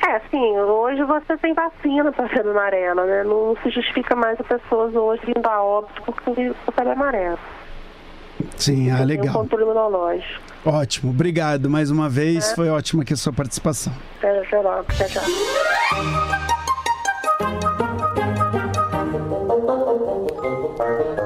É, 0.05 0.19
sim, 0.29 0.59
hoje 0.59 1.01
você 1.03 1.37
tem 1.37 1.53
vacina 1.53 2.11
para 2.11 2.27
febre 2.27 2.51
amarela, 2.51 3.05
né? 3.05 3.23
Não 3.23 3.55
se 3.63 3.69
justifica 3.69 4.15
mais 4.15 4.37
as 4.39 4.45
pessoas 4.45 4.93
hoje 4.93 5.21
vindo 5.25 5.47
a 5.47 5.63
óbito 5.63 6.01
por 6.01 6.13
febre 6.73 6.91
amarela. 6.91 7.39
Sim, 8.57 8.91
ah, 8.91 9.03
legal. 9.03 9.29
Um 9.29 9.33
controle 9.33 9.63
imunológico. 9.63 10.52
Ótimo, 10.65 11.11
obrigado 11.11 11.69
mais 11.69 11.91
uma 11.91 12.09
vez. 12.09 12.51
É. 12.51 12.55
Foi 12.55 12.69
ótima 12.69 13.03
aqui 13.03 13.13
a 13.13 13.17
sua 13.17 13.33
participação. 13.33 13.93
Até, 14.17 14.61
logo, 14.61 14.85
até 14.89 15.07
já. 15.07 15.21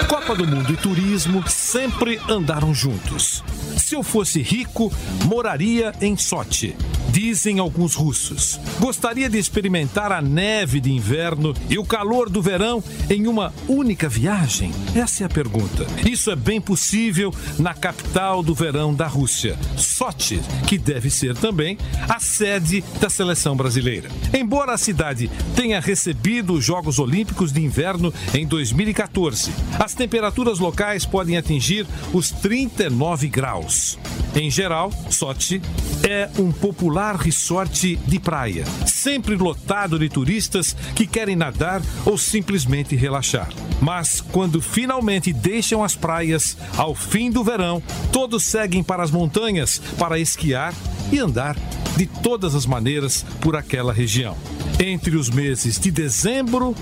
Copa 0.08 0.34
do 0.34 0.46
Mundo 0.46 0.72
e 0.72 0.76
turismo 0.76 1.42
sempre 1.48 2.20
andaram 2.28 2.72
juntos. 2.72 3.42
Se 3.76 3.94
eu 3.94 4.02
fosse 4.02 4.40
rico, 4.40 4.92
moraria 5.24 5.92
em 6.00 6.16
Sochi 6.16 6.74
dizem 7.16 7.58
alguns 7.58 7.94
russos. 7.94 8.60
Gostaria 8.78 9.30
de 9.30 9.38
experimentar 9.38 10.12
a 10.12 10.20
neve 10.20 10.80
de 10.80 10.92
inverno 10.92 11.54
e 11.70 11.78
o 11.78 11.84
calor 11.84 12.28
do 12.28 12.42
verão 12.42 12.84
em 13.08 13.26
uma 13.26 13.54
única 13.66 14.06
viagem? 14.06 14.70
Essa 14.94 15.22
é 15.22 15.26
a 15.26 15.30
pergunta. 15.30 15.86
Isso 16.06 16.30
é 16.30 16.36
bem 16.36 16.60
possível 16.60 17.32
na 17.58 17.72
capital 17.72 18.42
do 18.42 18.54
verão 18.54 18.94
da 18.94 19.06
Rússia, 19.06 19.58
Sochi, 19.78 20.42
que 20.68 20.76
deve 20.76 21.08
ser 21.08 21.34
também 21.34 21.78
a 22.06 22.20
sede 22.20 22.84
da 23.00 23.08
seleção 23.08 23.56
brasileira. 23.56 24.10
Embora 24.38 24.74
a 24.74 24.78
cidade 24.78 25.30
tenha 25.54 25.80
recebido 25.80 26.52
os 26.52 26.66
Jogos 26.66 26.98
Olímpicos 26.98 27.50
de 27.50 27.62
Inverno 27.62 28.12
em 28.34 28.46
2014, 28.46 29.52
as 29.78 29.94
temperaturas 29.94 30.58
locais 30.58 31.06
podem 31.06 31.38
atingir 31.38 31.86
os 32.12 32.30
39 32.30 33.26
graus. 33.28 33.98
Em 34.34 34.50
geral, 34.50 34.92
Sochi 35.08 35.62
é 36.06 36.28
um 36.38 36.52
popular 36.52 37.05
resort 37.14 37.96
de 37.96 38.18
praia, 38.18 38.64
sempre 38.86 39.36
lotado 39.36 39.98
de 39.98 40.08
turistas 40.08 40.74
que 40.94 41.06
querem 41.06 41.36
nadar 41.36 41.80
ou 42.04 42.18
simplesmente 42.18 42.96
relaxar. 42.96 43.48
Mas 43.80 44.20
quando 44.20 44.60
finalmente 44.60 45.32
deixam 45.32 45.84
as 45.84 45.94
praias, 45.94 46.56
ao 46.76 46.94
fim 46.94 47.30
do 47.30 47.44
verão, 47.44 47.82
todos 48.12 48.44
seguem 48.44 48.82
para 48.82 49.02
as 49.02 49.10
montanhas 49.10 49.80
para 49.98 50.18
esquiar 50.18 50.74
e 51.12 51.18
andar 51.18 51.56
de 51.96 52.06
todas 52.06 52.54
as 52.54 52.66
maneiras 52.66 53.24
por 53.40 53.56
aquela 53.56 53.92
região. 53.92 54.36
Entre 54.78 55.16
os 55.16 55.30
meses 55.30 55.78
de 55.78 55.90
dezembro 55.90 56.74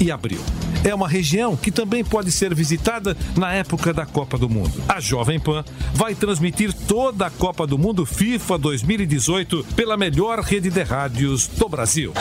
e 0.00 0.10
abril 0.10 0.40
é 0.86 0.94
uma 0.94 1.08
região 1.08 1.56
que 1.56 1.70
também 1.70 2.04
pode 2.04 2.30
ser 2.30 2.54
visitada 2.54 3.16
na 3.36 3.52
época 3.52 3.92
da 3.92 4.06
Copa 4.06 4.38
do 4.38 4.48
Mundo. 4.48 4.72
A 4.88 5.00
Jovem 5.00 5.40
Pan 5.40 5.64
vai 5.92 6.14
transmitir 6.14 6.72
toda 6.72 7.26
a 7.26 7.30
Copa 7.30 7.66
do 7.66 7.76
Mundo 7.76 8.06
FIFA 8.06 8.56
2018 8.58 9.64
pela 9.74 9.96
melhor 9.96 10.40
rede 10.40 10.70
de 10.70 10.82
rádios 10.82 11.48
do 11.48 11.68
Brasil. 11.68 12.12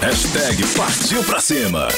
Hashtag 0.00 0.66
partiu 0.76 1.24
pra 1.24 1.40
cima. 1.40 1.88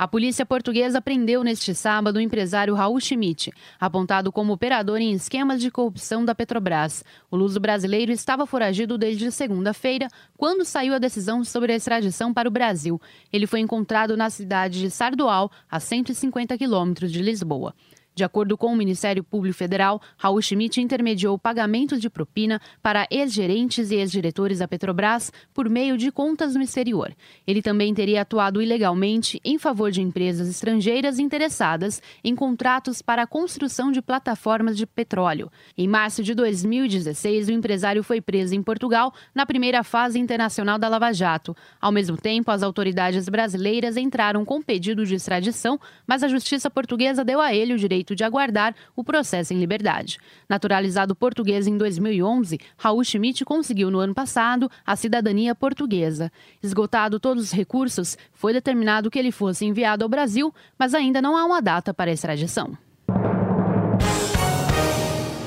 A 0.00 0.08
polícia 0.08 0.46
portuguesa 0.46 0.98
prendeu 0.98 1.44
neste 1.44 1.74
sábado 1.74 2.16
o 2.16 2.20
empresário 2.22 2.74
Raul 2.74 2.98
Schmidt, 2.98 3.52
apontado 3.78 4.32
como 4.32 4.54
operador 4.54 4.98
em 4.98 5.12
esquemas 5.12 5.60
de 5.60 5.70
corrupção 5.70 6.24
da 6.24 6.34
Petrobras. 6.34 7.04
O 7.30 7.36
luso 7.36 7.60
brasileiro 7.60 8.10
estava 8.10 8.46
foragido 8.46 8.96
desde 8.96 9.30
segunda-feira, 9.30 10.08
quando 10.38 10.64
saiu 10.64 10.94
a 10.94 10.98
decisão 10.98 11.44
sobre 11.44 11.74
a 11.74 11.76
extradição 11.76 12.32
para 12.32 12.48
o 12.48 12.50
Brasil. 12.50 12.98
Ele 13.30 13.46
foi 13.46 13.60
encontrado 13.60 14.16
na 14.16 14.30
cidade 14.30 14.80
de 14.80 14.90
Sardual, 14.90 15.52
a 15.70 15.78
150 15.78 16.56
quilômetros 16.56 17.12
de 17.12 17.20
Lisboa. 17.20 17.74
De 18.14 18.24
acordo 18.24 18.58
com 18.58 18.66
o 18.66 18.76
Ministério 18.76 19.22
Público 19.22 19.56
Federal, 19.56 20.00
Raul 20.16 20.42
Schmidt 20.42 20.80
intermediou 20.80 21.38
pagamentos 21.38 22.00
de 22.00 22.10
propina 22.10 22.60
para 22.82 23.06
ex-gerentes 23.10 23.90
e 23.90 23.94
ex-diretores 23.94 24.58
da 24.58 24.68
Petrobras 24.68 25.32
por 25.54 25.68
meio 25.68 25.96
de 25.96 26.10
contas 26.10 26.54
no 26.54 26.62
exterior. 26.62 27.14
Ele 27.46 27.62
também 27.62 27.94
teria 27.94 28.22
atuado 28.22 28.60
ilegalmente 28.60 29.40
em 29.44 29.58
favor 29.58 29.90
de 29.90 30.02
empresas 30.02 30.48
estrangeiras 30.48 31.18
interessadas 31.18 32.02
em 32.22 32.34
contratos 32.34 33.00
para 33.00 33.22
a 33.22 33.26
construção 33.26 33.92
de 33.92 34.02
plataformas 34.02 34.76
de 34.76 34.86
petróleo. 34.86 35.50
Em 35.78 35.86
março 35.86 36.22
de 36.22 36.34
2016, 36.34 37.48
o 37.48 37.52
empresário 37.52 38.02
foi 38.02 38.20
preso 38.20 38.54
em 38.54 38.62
Portugal 38.62 39.14
na 39.34 39.46
primeira 39.46 39.84
fase 39.84 40.18
internacional 40.18 40.78
da 40.78 40.88
Lava 40.88 41.12
Jato. 41.12 41.56
Ao 41.80 41.92
mesmo 41.92 42.16
tempo, 42.16 42.50
as 42.50 42.62
autoridades 42.62 43.28
brasileiras 43.28 43.96
entraram 43.96 44.44
com 44.44 44.60
pedido 44.60 45.06
de 45.06 45.14
extradição, 45.14 45.80
mas 46.06 46.22
a 46.22 46.28
justiça 46.28 46.68
portuguesa 46.68 47.24
deu 47.24 47.40
a 47.40 47.54
ele 47.54 47.72
o 47.72 47.78
direito 47.78 47.99
direito 48.00 48.16
de 48.16 48.24
aguardar 48.24 48.74
o 48.96 49.04
processo 49.04 49.52
em 49.52 49.58
liberdade. 49.58 50.18
Naturalizado 50.48 51.14
português 51.14 51.66
em 51.66 51.76
2011, 51.76 52.58
Raul 52.76 53.04
Schmidt 53.04 53.44
conseguiu 53.44 53.90
no 53.90 53.98
ano 53.98 54.14
passado 54.14 54.70
a 54.84 54.96
cidadania 54.96 55.54
portuguesa. 55.54 56.32
Esgotado 56.62 57.20
todos 57.20 57.44
os 57.44 57.52
recursos, 57.52 58.16
foi 58.32 58.52
determinado 58.52 59.10
que 59.10 59.18
ele 59.18 59.30
fosse 59.30 59.64
enviado 59.64 60.04
ao 60.04 60.08
Brasil, 60.08 60.52
mas 60.78 60.94
ainda 60.94 61.20
não 61.20 61.36
há 61.36 61.44
uma 61.44 61.60
data 61.60 61.92
para 61.92 62.10
a 62.10 62.14
extradição. 62.14 62.76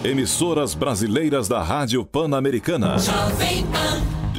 Emissoras 0.03 0.75
brasileiras 0.75 1.47
da 1.47 1.61
Rádio 1.63 2.05
Pan-Americana. 2.05 2.97
Jovem 2.99 3.65
Pan. 3.67 4.12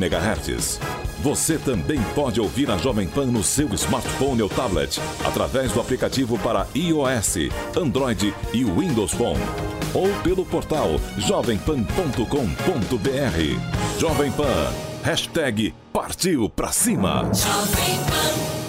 MHz. 0.00 0.80
Você 1.22 1.58
também 1.58 2.00
pode 2.14 2.40
ouvir 2.40 2.70
a 2.70 2.78
Jovem 2.78 3.06
Pan 3.06 3.26
no 3.26 3.44
seu 3.44 3.68
smartphone 3.74 4.40
ou 4.40 4.48
tablet, 4.48 4.98
através 5.22 5.70
do 5.72 5.80
aplicativo 5.80 6.38
para 6.38 6.66
iOS, 6.74 7.50
Android 7.76 8.34
e 8.54 8.64
Windows 8.64 9.12
Phone. 9.12 9.44
Ou 9.92 10.08
pelo 10.22 10.46
portal 10.46 10.98
jovempan.com.br. 11.18 13.98
Jovem 13.98 14.32
Pan, 14.32 14.72
hashtag 15.02 15.74
partiu 15.92 16.48
pra 16.48 16.72
cima. 16.72 17.30
Jovem 17.34 17.98
Pan. 18.08 18.59